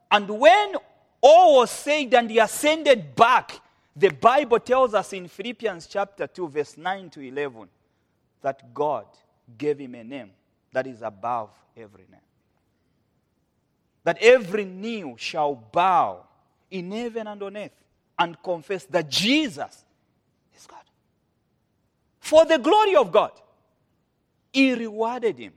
And 0.09 0.29
when 0.29 0.75
all 1.21 1.57
was 1.57 1.71
said 1.71 2.13
and 2.13 2.29
he 2.29 2.39
ascended 2.39 3.15
back, 3.15 3.59
the 3.95 4.09
Bible 4.09 4.59
tells 4.59 4.93
us 4.93 5.13
in 5.13 5.27
Philippians 5.27 5.87
chapter 5.87 6.27
2, 6.27 6.47
verse 6.47 6.77
9 6.77 7.09
to 7.11 7.21
11, 7.21 7.67
that 8.41 8.73
God 8.73 9.05
gave 9.57 9.79
him 9.79 9.95
a 9.95 10.03
name 10.03 10.31
that 10.71 10.87
is 10.87 11.01
above 11.01 11.49
every 11.75 12.05
name. 12.09 12.19
That 14.03 14.17
every 14.21 14.65
knee 14.65 15.13
shall 15.17 15.55
bow 15.55 16.25
in 16.71 16.91
heaven 16.91 17.27
and 17.27 17.41
on 17.43 17.57
earth 17.57 17.82
and 18.17 18.41
confess 18.43 18.85
that 18.85 19.09
Jesus 19.09 19.83
is 20.55 20.65
God. 20.65 20.83
For 22.19 22.45
the 22.45 22.57
glory 22.57 22.95
of 22.95 23.11
God, 23.11 23.31
He 24.51 24.73
rewarded 24.73 25.39
him. 25.39 25.53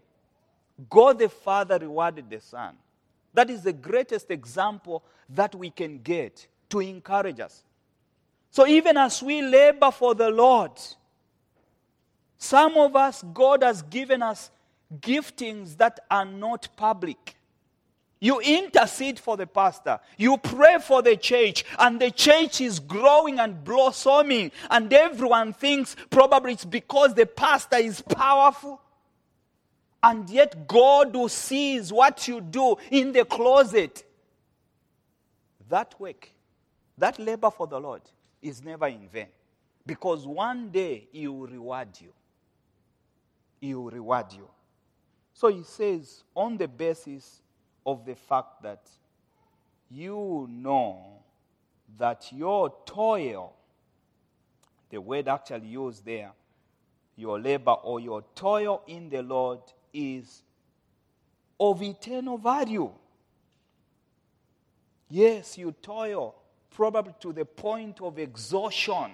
God 0.91 1.19
the 1.19 1.29
Father 1.29 1.79
rewarded 1.79 2.29
the 2.29 2.41
Son. 2.41 2.75
That 3.33 3.51
is 3.51 3.63
the 3.63 3.73
greatest 3.73 4.31
example 4.31 5.03
that 5.31 5.55
we 5.55 5.71
can 5.71 5.99
get 5.99 6.47
to 6.71 6.81
encourage 6.81 7.41
us. 7.41 7.63
So 8.51 8.67
even 8.67 8.97
as 8.97 9.23
we 9.23 9.43
labor 9.43 9.91
for 9.91 10.15
the 10.15 10.31
Lord, 10.31 10.73
some 12.39 12.77
of 12.77 12.97
us, 12.97 13.23
God 13.35 13.63
has 13.63 13.83
given 13.83 14.23
us 14.23 14.51
giftings 15.01 15.77
that 15.77 16.01
are 16.11 16.25
not 16.25 16.69
public. 16.77 17.36
You 18.19 18.41
intercede 18.41 19.19
for 19.19 19.37
the 19.37 19.47
pastor. 19.47 20.01
You 20.17 20.39
pray 20.39 20.79
for 20.81 21.03
the 21.03 21.17
church, 21.17 21.64
and 21.79 22.01
the 22.01 22.11
church 22.11 22.61
is 22.62 22.79
growing 22.79 23.39
and 23.39 23.62
blossoming, 23.62 24.53
and 24.71 24.91
everyone 24.93 25.53
thinks 25.53 25.97
probably 26.09 26.53
it's 26.53 26.64
because 26.64 27.14
the 27.14 27.27
pastor 27.27 27.77
is 27.77 28.01
powerful. 28.01 28.81
And 30.03 30.29
yet, 30.31 30.67
God 30.67 31.11
who 31.12 31.29
sees 31.29 31.93
what 31.93 32.27
you 32.27 32.41
do 32.41 32.77
in 32.91 33.12
the 33.12 33.25
closet, 33.25 34.05
that 35.69 35.99
work, 36.01 36.31
that 36.97 37.19
labor 37.19 37.51
for 37.51 37.67
the 37.67 37.79
Lord 37.79 38.03
is 38.41 38.64
never 38.64 38.87
in 38.87 39.09
vain. 39.09 39.29
Because 39.85 40.27
one 40.27 40.71
day 40.71 41.07
He 41.12 41.29
will 41.29 41.47
reward 41.47 41.89
you. 42.01 42.12
He 43.61 43.75
will 43.75 43.91
reward 43.91 44.33
you. 44.33 44.49
So 45.35 45.49
He 45.49 45.64
says, 45.64 46.23
on 46.35 46.57
the 46.57 46.69
basis 46.69 47.43
of 47.87 48.05
the 48.05 48.16
fact 48.16 48.62
that 48.62 48.80
you 49.89 50.49
know 50.51 51.20
that 51.99 52.26
your 52.32 52.74
toil, 52.84 53.55
the 54.91 55.01
word 55.01 55.28
actually 55.28 55.68
used 55.68 56.05
there, 56.05 56.32
your 57.14 57.41
labor 57.41 57.70
or 57.70 58.01
your 58.01 58.24
toil 58.34 58.82
in 58.89 59.09
the 59.09 59.22
Lord 59.22 59.61
is 59.95 60.43
of 61.59 61.82
eternal 61.82 62.37
value. 62.37 62.91
Yes, 65.09 65.57
you 65.57 65.72
toil, 65.80 66.34
probably 66.70 67.14
to 67.20 67.32
the 67.32 67.45
point 67.45 68.01
of 68.03 68.18
exhaustion. 68.18 69.12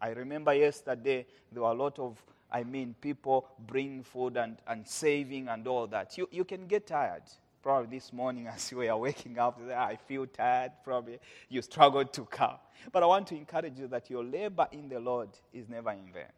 I 0.00 0.08
remember 0.10 0.54
yesterday 0.54 1.26
there 1.52 1.62
were 1.62 1.70
a 1.70 1.74
lot 1.74 1.98
of, 1.98 2.20
I 2.50 2.64
mean, 2.64 2.94
people 3.00 3.46
bringing 3.66 4.02
food 4.02 4.38
and, 4.38 4.56
and 4.66 4.88
saving 4.88 5.48
and 5.48 5.66
all 5.66 5.86
that. 5.88 6.16
You, 6.16 6.28
you 6.32 6.44
can 6.44 6.66
get 6.66 6.86
tired. 6.86 7.22
Probably 7.66 7.98
this 7.98 8.12
morning 8.12 8.46
as 8.54 8.70
you 8.70 8.76
were 8.76 8.96
waking 8.96 9.40
up, 9.40 9.60
I 9.76 9.96
feel 9.96 10.24
tired. 10.24 10.70
Probably 10.84 11.18
you 11.48 11.60
struggled 11.62 12.12
to 12.12 12.24
come. 12.24 12.58
But 12.92 13.02
I 13.02 13.06
want 13.06 13.26
to 13.26 13.34
encourage 13.34 13.76
you 13.76 13.88
that 13.88 14.08
your 14.08 14.22
labor 14.22 14.68
in 14.70 14.88
the 14.88 15.00
Lord 15.00 15.30
is 15.52 15.68
never 15.68 15.90
in 15.90 16.12
vain. 16.14 16.30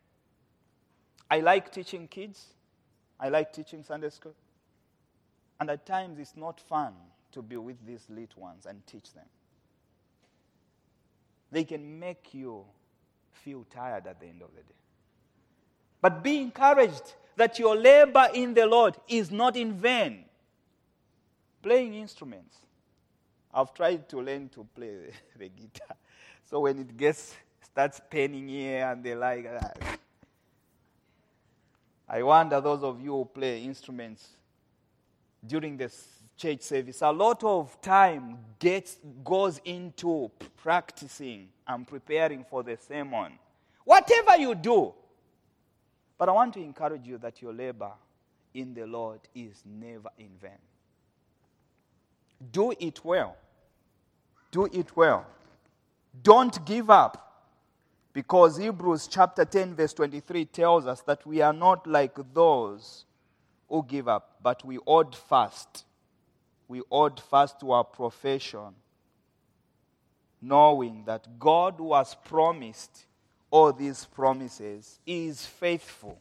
I 1.30 1.40
like 1.40 1.70
teaching 1.70 2.08
kids. 2.08 2.46
I 3.20 3.28
like 3.28 3.52
teaching 3.52 3.84
Sunday 3.84 4.08
school. 4.08 4.32
And 5.60 5.68
at 5.68 5.84
times 5.84 6.18
it's 6.18 6.34
not 6.34 6.62
fun 6.62 6.94
to 7.32 7.42
be 7.42 7.58
with 7.58 7.76
these 7.86 8.06
little 8.08 8.40
ones 8.40 8.64
and 8.64 8.80
teach 8.86 9.12
them. 9.12 9.26
They 11.52 11.64
can 11.64 12.00
make 12.00 12.32
you 12.32 12.64
feel 13.32 13.66
tired 13.68 14.06
at 14.06 14.18
the 14.18 14.28
end 14.28 14.40
of 14.40 14.48
the 14.56 14.62
day. 14.62 14.78
But 16.00 16.22
be 16.22 16.38
encouraged 16.38 17.12
that 17.36 17.58
your 17.58 17.76
labor 17.76 18.28
in 18.32 18.54
the 18.54 18.64
Lord 18.64 18.96
is 19.08 19.30
not 19.30 19.54
in 19.58 19.74
vain. 19.74 20.24
Playing 21.62 21.94
instruments. 21.94 22.56
I've 23.52 23.74
tried 23.74 24.08
to 24.10 24.20
learn 24.20 24.48
to 24.50 24.66
play 24.74 25.12
the 25.38 25.48
guitar. 25.48 25.96
So 26.44 26.60
when 26.60 26.78
it 26.78 26.96
gets 26.96 27.34
starts 27.62 28.00
paining 28.10 28.48
here 28.48 28.86
and 28.86 29.04
they 29.04 29.14
like 29.14 29.44
that, 29.44 29.78
uh, 29.80 29.96
I 32.08 32.22
wonder 32.22 32.60
those 32.60 32.82
of 32.82 33.00
you 33.00 33.12
who 33.12 33.24
play 33.26 33.62
instruments 33.62 34.26
during 35.46 35.76
the 35.76 35.92
church 36.36 36.62
service, 36.62 37.02
a 37.02 37.10
lot 37.10 37.44
of 37.44 37.80
time 37.82 38.38
gets, 38.58 38.96
goes 39.22 39.60
into 39.64 40.30
practicing 40.56 41.48
and 41.66 41.86
preparing 41.86 42.44
for 42.44 42.62
the 42.62 42.76
sermon. 42.76 43.32
Whatever 43.84 44.36
you 44.36 44.54
do. 44.54 44.94
But 46.16 46.28
I 46.30 46.32
want 46.32 46.54
to 46.54 46.60
encourage 46.60 47.06
you 47.06 47.18
that 47.18 47.40
your 47.42 47.52
labor 47.52 47.92
in 48.54 48.74
the 48.74 48.86
Lord 48.86 49.20
is 49.34 49.62
never 49.64 50.08
in 50.18 50.30
vain. 50.40 50.67
Do 52.52 52.72
it 52.78 53.04
well. 53.04 53.36
Do 54.50 54.66
it 54.66 54.96
well. 54.96 55.26
Don't 56.22 56.64
give 56.64 56.90
up. 56.90 57.24
Because 58.12 58.56
Hebrews 58.56 59.06
chapter 59.06 59.44
10, 59.44 59.74
verse 59.74 59.92
23 59.92 60.46
tells 60.46 60.86
us 60.86 61.02
that 61.02 61.24
we 61.26 61.40
are 61.40 61.52
not 61.52 61.86
like 61.86 62.16
those 62.34 63.04
who 63.68 63.84
give 63.86 64.08
up, 64.08 64.36
but 64.42 64.64
we 64.64 64.78
hold 64.86 65.14
fast. 65.14 65.84
We 66.66 66.82
hold 66.90 67.20
fast 67.20 67.60
to 67.60 67.72
our 67.72 67.84
profession, 67.84 68.74
knowing 70.40 71.04
that 71.06 71.38
God 71.38 71.74
who 71.78 71.94
has 71.94 72.16
promised 72.24 73.06
all 73.50 73.72
these 73.72 74.04
promises 74.04 74.98
is 75.06 75.44
faithful. 75.46 76.18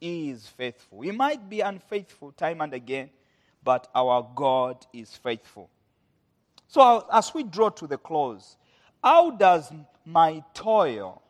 He 0.00 0.30
is 0.30 0.46
faithful. 0.46 1.00
He 1.02 1.10
might 1.10 1.48
be 1.48 1.60
unfaithful 1.60 2.32
time 2.32 2.60
and 2.60 2.72
again, 2.74 3.10
but 3.66 3.90
our 3.96 4.24
God 4.36 4.86
is 4.92 5.16
faithful. 5.16 5.68
So, 6.68 7.04
as 7.12 7.34
we 7.34 7.42
draw 7.42 7.68
to 7.70 7.88
the 7.88 7.98
close, 7.98 8.56
how 9.02 9.32
does 9.32 9.72
my 10.04 10.44
toil 10.54 11.20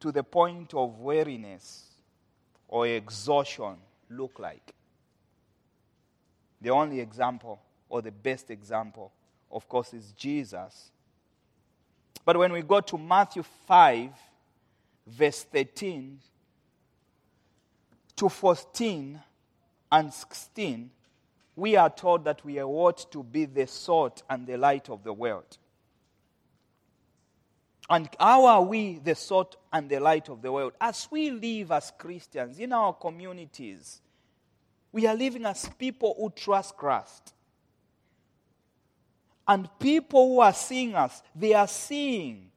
to 0.00 0.10
the 0.10 0.24
point 0.24 0.72
of 0.72 0.98
weariness 0.98 1.84
or 2.68 2.86
exhaustion 2.86 3.76
look 4.08 4.38
like? 4.38 4.72
The 6.62 6.70
only 6.70 7.00
example, 7.00 7.60
or 7.90 8.00
the 8.00 8.12
best 8.12 8.50
example, 8.50 9.12
of 9.52 9.68
course, 9.68 9.92
is 9.92 10.12
Jesus. 10.12 10.90
But 12.24 12.38
when 12.38 12.50
we 12.50 12.62
go 12.62 12.80
to 12.80 12.96
Matthew 12.96 13.42
5, 13.42 14.08
verse 15.06 15.42
13 15.42 16.18
to 18.16 18.28
14 18.30 19.20
and 19.92 20.14
16, 20.14 20.90
we 21.56 21.74
are 21.74 21.90
told 21.90 22.24
that 22.26 22.44
we 22.44 22.58
are 22.58 22.66
ought 22.66 23.10
to 23.10 23.22
be 23.22 23.46
the 23.46 23.66
salt 23.66 24.22
and 24.28 24.46
the 24.46 24.58
light 24.58 24.90
of 24.90 25.02
the 25.02 25.12
world. 25.12 25.56
And 27.88 28.08
how 28.20 28.44
are 28.44 28.62
we 28.62 28.98
the 28.98 29.14
salt 29.14 29.56
and 29.72 29.88
the 29.88 30.00
light 30.00 30.28
of 30.28 30.42
the 30.42 30.52
world? 30.52 30.74
As 30.80 31.08
we 31.10 31.30
live 31.30 31.72
as 31.72 31.92
Christians 31.96 32.58
in 32.58 32.72
our 32.72 32.92
communities, 32.92 34.02
we 34.92 35.06
are 35.06 35.14
living 35.14 35.46
as 35.46 35.68
people 35.78 36.14
who 36.18 36.30
trust 36.30 36.76
Christ. 36.76 37.32
And 39.48 39.68
people 39.78 40.28
who 40.28 40.40
are 40.40 40.52
seeing 40.52 40.94
us, 40.94 41.22
they 41.34 41.54
are 41.54 41.68
seeing 41.68 42.50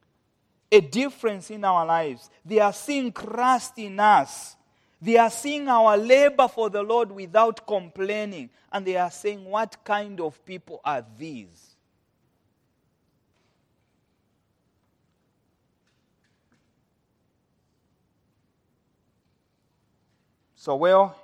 a 0.71 0.81
difference 0.81 1.51
in 1.51 1.63
our 1.63 1.85
lives. 1.85 2.29
They 2.43 2.59
are 2.59 2.73
seeing 2.73 3.11
Christ 3.11 3.73
in 3.77 3.99
us. 3.99 4.55
They 5.01 5.17
are 5.17 5.29
seeing 5.29 5.67
our 5.69 5.95
labor 5.97 6.47
for 6.47 6.69
the 6.69 6.83
Lord 6.83 7.11
without 7.11 7.65
complaining. 7.65 8.49
And 8.71 8.85
they 8.85 8.97
are 8.97 9.11
saying, 9.11 9.45
What 9.45 9.77
kind 9.83 10.19
of 10.19 10.43
people 10.45 10.81
are 10.83 11.05
these? 11.17 11.75
So, 20.55 20.75
well, 20.75 21.15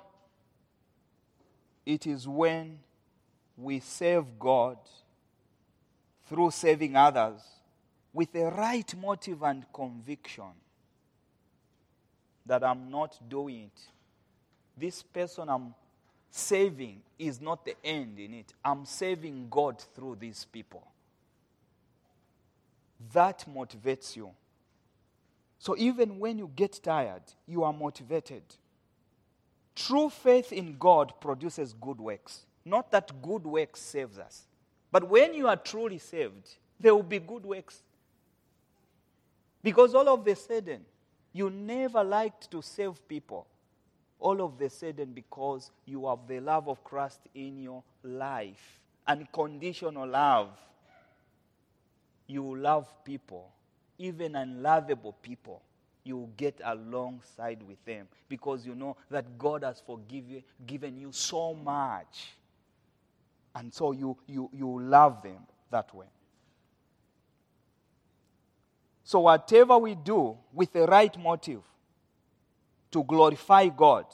it 1.84 2.06
is 2.06 2.26
when 2.26 2.78
we 3.56 3.80
serve 3.80 4.38
God 4.38 4.78
through 6.26 6.50
saving 6.52 6.96
others 6.96 7.42
with 8.14 8.32
the 8.32 8.46
right 8.46 8.94
motive 8.96 9.42
and 9.42 9.64
conviction 9.72 10.52
that 12.46 12.64
I'm 12.64 12.90
not 12.90 13.18
doing 13.28 13.64
it. 13.64 13.80
This 14.76 15.02
person 15.02 15.48
I'm 15.48 15.74
saving 16.30 17.00
is 17.18 17.40
not 17.40 17.64
the 17.64 17.74
end 17.84 18.18
in 18.18 18.34
it. 18.34 18.52
I'm 18.64 18.84
saving 18.84 19.48
God 19.50 19.80
through 19.94 20.16
these 20.20 20.44
people. 20.44 20.86
That 23.12 23.44
motivates 23.52 24.16
you. 24.16 24.30
So 25.58 25.76
even 25.78 26.18
when 26.18 26.38
you 26.38 26.50
get 26.54 26.80
tired, 26.82 27.22
you 27.46 27.64
are 27.64 27.72
motivated. 27.72 28.42
True 29.74 30.10
faith 30.10 30.52
in 30.52 30.76
God 30.78 31.14
produces 31.20 31.74
good 31.80 31.98
works. 31.98 32.44
Not 32.64 32.90
that 32.90 33.22
good 33.22 33.44
works 33.44 33.80
saves 33.80 34.18
us. 34.18 34.46
But 34.90 35.08
when 35.08 35.34
you 35.34 35.48
are 35.48 35.56
truly 35.56 35.98
saved, 35.98 36.56
there 36.78 36.94
will 36.94 37.02
be 37.02 37.18
good 37.18 37.44
works. 37.44 37.82
Because 39.62 39.94
all 39.94 40.08
of 40.08 40.26
a 40.26 40.36
sudden, 40.36 40.84
you 41.36 41.50
never 41.50 42.02
liked 42.02 42.50
to 42.50 42.62
save 42.62 43.06
people. 43.06 43.46
All 44.18 44.40
of 44.40 44.58
a 44.60 44.70
sudden, 44.70 45.12
because 45.12 45.70
you 45.84 46.06
have 46.08 46.20
the 46.26 46.40
love 46.40 46.68
of 46.68 46.82
Christ 46.82 47.20
in 47.34 47.62
your 47.62 47.82
life, 48.02 48.80
unconditional 49.06 50.08
love, 50.08 50.48
you 52.26 52.56
love 52.56 52.88
people, 53.04 53.52
even 53.98 54.34
unlovable 54.34 55.12
people 55.12 55.60
you 56.04 56.28
get 56.36 56.60
alongside 56.64 57.60
with 57.66 57.84
them 57.84 58.06
because 58.28 58.64
you 58.64 58.74
know 58.76 58.96
that 59.10 59.36
God 59.36 59.64
has 59.64 59.82
forgiven 59.84 60.42
given 60.64 60.96
you 60.96 61.10
so 61.10 61.52
much. 61.52 62.32
And 63.54 63.74
so 63.74 63.90
you, 63.92 64.16
you, 64.26 64.48
you 64.52 64.80
love 64.80 65.22
them 65.22 65.40
that 65.70 65.92
way. 65.94 66.06
So, 69.06 69.20
whatever 69.20 69.78
we 69.78 69.94
do 69.94 70.36
with 70.52 70.72
the 70.72 70.84
right 70.84 71.16
motive 71.16 71.62
to 72.90 73.04
glorify 73.04 73.68
God 73.68 74.04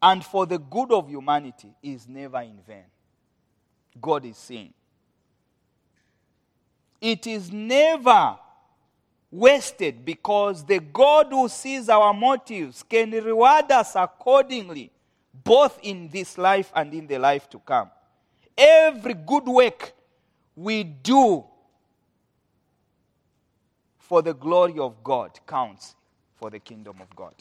and 0.00 0.24
for 0.24 0.46
the 0.46 0.58
good 0.58 0.92
of 0.92 1.08
humanity 1.08 1.74
is 1.82 2.06
never 2.06 2.40
in 2.40 2.60
vain. 2.64 2.84
God 4.00 4.26
is 4.26 4.36
saying. 4.36 4.72
It 7.00 7.26
is 7.26 7.50
never 7.50 8.38
wasted 9.28 10.04
because 10.04 10.64
the 10.64 10.78
God 10.78 11.26
who 11.30 11.48
sees 11.48 11.88
our 11.88 12.14
motives 12.14 12.84
can 12.84 13.10
reward 13.10 13.72
us 13.72 13.96
accordingly, 13.96 14.92
both 15.34 15.80
in 15.82 16.08
this 16.10 16.38
life 16.38 16.70
and 16.76 16.94
in 16.94 17.08
the 17.08 17.18
life 17.18 17.50
to 17.50 17.58
come. 17.58 17.90
Every 18.56 19.14
good 19.14 19.46
work 19.46 19.92
we 20.54 20.84
do 20.84 21.44
for 24.08 24.22
the 24.22 24.32
glory 24.32 24.78
of 24.78 25.04
God 25.04 25.38
counts 25.46 25.94
for 26.36 26.48
the 26.48 26.58
kingdom 26.58 26.96
of 27.02 27.14
God. 27.14 27.34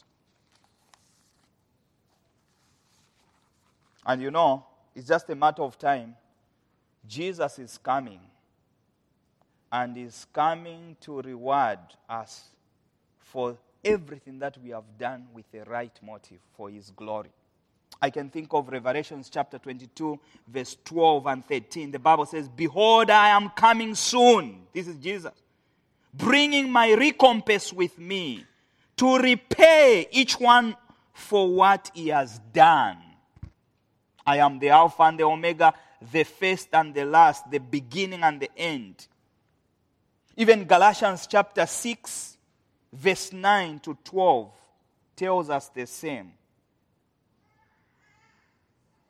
And 4.06 4.22
you 4.22 4.32
know, 4.32 4.66
it's 4.94 5.08
just 5.08 5.30
a 5.30 5.36
matter 5.36 5.62
of 5.62 5.80
time. 5.80 6.16
Jesus 7.08 7.58
is 7.58 7.78
coming 7.78 8.20
and 9.72 9.98
is 9.98 10.28
coming 10.34 10.98
to 11.02 11.22
reward 11.22 11.80
us 12.10 12.50
for 13.18 13.58
everything 13.84 14.38
that 14.40 14.58
we 14.62 14.72
have 14.72 14.98
done 15.00 15.28
with 15.34 15.50
the 15.54 15.64
right 15.64 15.98
motive 16.04 16.40
for 16.58 16.70
his 16.70 16.90
glory. 16.90 17.30
I 18.02 18.10
can 18.10 18.30
think 18.30 18.50
of 18.52 18.68
Revelations 18.68 19.30
chapter 19.30 19.58
22, 19.58 20.20
verse 20.50 20.76
12 20.84 21.28
and 21.28 21.46
13. 21.46 21.92
The 21.92 22.00
Bible 22.00 22.26
says, 22.26 22.50
Behold, 22.50 23.10
I 23.10 23.30
am 23.30 23.50
coming 23.52 23.96
soon. 23.96 24.64
This 24.74 24.88
is 24.90 24.98
Jesus. 24.98 25.32
Bringing 26.18 26.72
my 26.72 26.94
recompense 26.94 27.72
with 27.72 27.98
me 28.00 28.44
to 28.98 29.18
repay 29.18 30.08
each 30.12 30.40
one 30.40 30.76
for 31.14 31.54
what 31.54 31.92
he 31.94 32.08
has 32.08 32.40
done. 32.52 32.98
I 34.26 34.38
am 34.38 34.60
the 34.60 34.70
Alpha 34.70 35.04
and 35.04 35.20
the 35.20 35.24
Omega, 35.24 35.74
the 36.12 36.24
first 36.24 36.70
and 36.74 36.94
the 36.94 37.06
last, 37.06 37.50
the 37.50 37.60
beginning 37.60 38.24
and 38.24 38.40
the 38.40 38.50
end. 38.58 39.08
Even 40.36 40.66
Galatians 40.66 41.28
chapter 41.28 41.66
6, 41.66 42.38
verse 42.92 43.32
9 43.32 43.80
to 43.80 43.98
12 44.04 44.52
tells 45.16 45.50
us 45.50 45.70
the 45.70 45.86
same. 45.88 46.32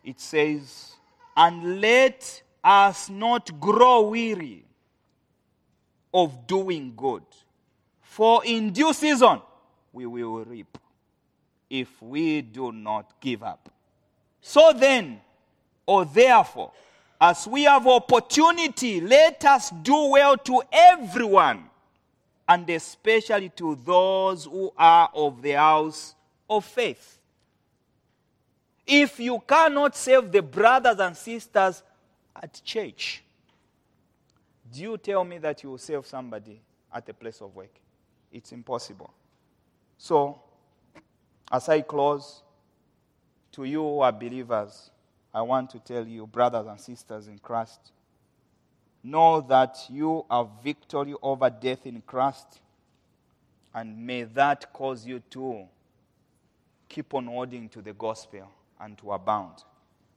It 0.04 0.20
says, 0.20 0.94
And 1.36 1.82
let 1.82 2.44
us 2.64 3.10
not 3.10 3.60
grow 3.60 4.10
weary 4.10 4.67
of 6.14 6.48
doing 6.48 6.94
good, 6.96 7.24
for 8.02 8.44
in 8.46 8.72
due 8.72 8.94
season 8.94 9.42
we 9.94 10.06
will 10.06 10.44
reap 10.46 10.78
if 11.70 12.02
we 12.02 12.42
do 12.42 12.72
not 12.72 13.20
give 13.20 13.44
up. 13.44 13.70
So 14.42 14.74
then, 14.74 15.20
or 15.86 16.06
therefore, 16.06 16.72
as 17.20 17.48
we 17.48 17.64
have 17.64 17.88
opportunity, 17.88 19.02
let 19.02 19.44
us 19.46 19.72
do 19.82 20.12
well 20.12 20.38
to 20.38 20.62
everyone, 20.72 21.64
and 22.48 22.70
especially 22.70 23.50
to 23.50 23.76
those 23.84 24.46
who 24.46 24.72
are 24.78 25.10
of 25.14 25.42
the 25.42 25.52
house 25.52 26.16
of 26.50 26.64
faith. 26.64 27.20
If 28.86 29.20
you 29.20 29.42
cannot 29.46 29.96
save 29.98 30.32
the 30.32 30.42
brothers 30.42 31.00
and 31.00 31.18
sisters 31.18 31.84
at 32.36 32.62
church, 32.64 33.24
do 34.72 34.82
you 34.82 34.98
tell 34.98 35.24
me 35.24 35.38
that 35.40 35.64
you 35.64 35.72
will 35.72 35.78
save 35.78 36.06
somebody 36.06 36.62
at 36.94 37.06
the 37.06 37.14
place 37.14 37.42
of 37.42 37.56
work? 37.56 37.80
It's 38.32 38.52
impossible. 38.52 39.14
So, 39.98 40.42
as 41.52 41.70
I 41.70 41.82
close, 41.82 42.44
to 43.58 43.64
you 43.64 43.82
who 43.82 44.00
are 44.02 44.12
believers, 44.12 44.92
I 45.34 45.42
want 45.42 45.72
to 45.72 45.80
tell 45.80 46.06
you, 46.06 46.28
brothers 46.28 46.68
and 46.68 46.80
sisters 46.80 47.28
in 47.28 47.40
Christ, 47.40 47.92
know 49.04 49.42
that 49.42 49.78
you 49.90 50.26
have 50.30 50.50
victory 50.64 51.16
over 51.22 51.50
death 51.50 51.88
in 51.88 52.02
Christ, 52.02 52.60
and 53.74 54.06
may 54.06 54.24
that 54.24 54.72
cause 54.74 55.08
you 55.08 55.22
to 55.32 55.66
keep 56.88 57.14
on 57.14 57.26
holding 57.26 57.68
to 57.70 57.82
the 57.82 57.94
gospel 57.94 58.48
and 58.80 58.96
to 59.00 59.12
abound. 59.12 59.64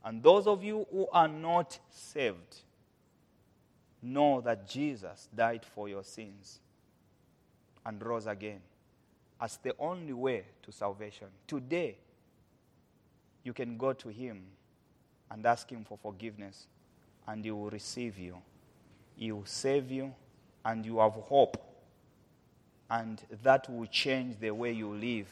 And 0.04 0.22
those 0.22 0.46
of 0.46 0.62
you 0.62 0.86
who 0.90 1.08
are 1.12 1.28
not 1.28 1.78
saved, 1.90 2.60
know 4.02 4.40
that 4.40 4.68
Jesus 4.68 5.28
died 5.34 5.64
for 5.64 5.88
your 5.88 6.04
sins 6.04 6.60
and 7.84 8.04
rose 8.04 8.26
again 8.26 8.60
as 9.40 9.56
the 9.62 9.74
only 9.78 10.12
way 10.12 10.44
to 10.62 10.72
salvation. 10.72 11.28
Today, 11.46 11.96
you 13.42 13.52
can 13.52 13.78
go 13.78 13.92
to 13.94 14.08
Him 14.08 14.42
and 15.30 15.46
ask 15.46 15.70
Him 15.70 15.84
for 15.84 15.96
forgiveness, 15.96 16.66
and 17.26 17.44
He 17.44 17.50
will 17.50 17.70
receive 17.70 18.18
you. 18.18 18.36
He 19.16 19.32
will 19.32 19.46
save 19.46 19.90
you, 19.90 20.14
and 20.64 20.84
you 20.84 20.98
have 20.98 21.12
hope. 21.12 21.56
And 22.90 23.22
that 23.42 23.70
will 23.70 23.86
change 23.86 24.38
the 24.40 24.50
way 24.50 24.72
you 24.72 24.92
live 24.92 25.28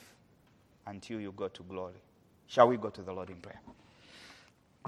until 0.87 1.21
you 1.21 1.33
go 1.33 1.49
to 1.49 1.63
glory. 1.65 2.01
Shall 2.47 2.69
we 2.69 2.77
go 2.77 2.89
to 2.89 3.03
the 3.03 3.13
Lord 3.13 3.31
in 3.31 3.37
prayer? 3.37 3.61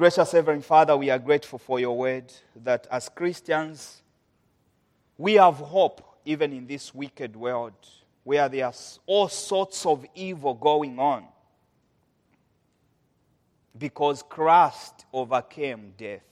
Gracious 0.00 0.32
Heavenly 0.32 0.62
Father, 0.62 0.96
we 0.96 1.10
are 1.10 1.18
grateful 1.18 1.58
for 1.58 1.78
your 1.78 1.94
word 1.94 2.32
that 2.64 2.86
as 2.90 3.10
Christians, 3.10 4.00
we 5.18 5.34
have 5.34 5.56
hope 5.56 6.02
even 6.24 6.54
in 6.54 6.66
this 6.66 6.94
wicked 6.94 7.36
world 7.36 7.74
where 8.24 8.48
there 8.48 8.64
are 8.64 8.72
all 9.04 9.28
sorts 9.28 9.84
of 9.84 10.06
evil 10.14 10.54
going 10.54 10.98
on. 10.98 11.26
Because 13.76 14.22
Christ 14.26 15.04
overcame 15.12 15.92
death. 15.98 16.24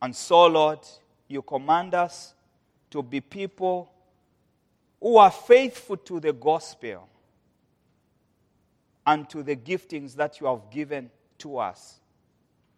And 0.00 0.16
so, 0.16 0.46
Lord, 0.46 0.80
you 1.28 1.42
command 1.42 1.92
us 1.92 2.32
to 2.92 3.02
be 3.02 3.20
people 3.20 3.92
who 4.98 5.18
are 5.18 5.30
faithful 5.30 5.98
to 5.98 6.18
the 6.18 6.32
gospel 6.32 7.06
and 9.04 9.28
to 9.28 9.42
the 9.42 9.54
giftings 9.54 10.14
that 10.14 10.40
you 10.40 10.46
have 10.46 10.70
given 10.70 11.10
to 11.38 11.58
us, 11.58 12.00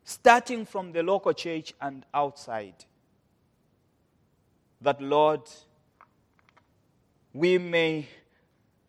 starting 0.05 0.65
from 0.65 0.93
the 0.93 1.03
local 1.03 1.33
church 1.33 1.75
and 1.81 2.05
outside. 2.13 2.75
That, 4.81 5.01
Lord, 5.01 5.43
we 7.33 7.59
may 7.59 8.07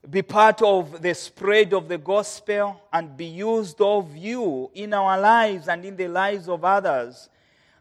be 0.09 0.21
part 0.21 0.61
of 0.61 1.01
the 1.01 1.13
spread 1.13 1.73
of 1.73 1.87
the 1.87 1.97
gospel 1.97 2.81
and 2.91 3.17
be 3.17 3.25
used 3.25 3.81
of 3.81 4.15
you 4.15 4.71
in 4.73 4.93
our 4.93 5.19
lives 5.19 5.67
and 5.67 5.83
in 5.83 5.95
the 5.95 6.07
lives 6.07 6.47
of 6.47 6.63
others. 6.63 7.29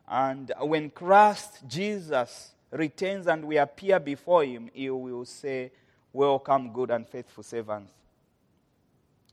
And 0.08 0.52
when 0.60 0.90
Christ 0.90 1.60
Jesus 1.66 2.52
returns 2.70 3.26
and 3.26 3.44
we 3.44 3.56
appear 3.58 4.00
before 4.00 4.44
him, 4.44 4.70
he 4.72 4.90
will 4.90 5.24
say, 5.24 5.70
Welcome, 6.12 6.72
good 6.72 6.90
and 6.90 7.06
faithful 7.06 7.44
servants. 7.44 7.92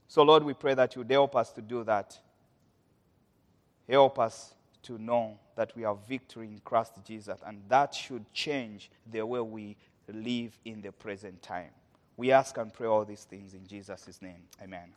So, 0.08 0.22
Lord, 0.22 0.44
we 0.44 0.54
pray 0.54 0.74
that 0.74 0.94
you 0.94 1.04
help 1.08 1.34
us 1.34 1.50
to 1.52 1.62
do 1.62 1.82
that. 1.84 2.18
Help 3.88 4.18
us 4.18 4.54
to 4.82 4.98
know 4.98 5.38
that 5.56 5.74
we 5.76 5.82
have 5.82 5.98
victory 6.08 6.46
in 6.46 6.60
Christ 6.64 6.92
Jesus, 7.04 7.40
and 7.46 7.60
that 7.68 7.94
should 7.94 8.30
change 8.32 8.90
the 9.10 9.24
way 9.24 9.40
we 9.40 9.76
live 10.08 10.58
in 10.64 10.80
the 10.80 10.92
present 10.92 11.42
time. 11.42 11.70
We 12.16 12.32
ask 12.32 12.56
and 12.56 12.72
pray 12.72 12.86
all 12.86 13.04
these 13.04 13.24
things 13.24 13.54
in 13.54 13.66
Jesus' 13.66 14.20
name. 14.22 14.42
Amen. 14.62 14.92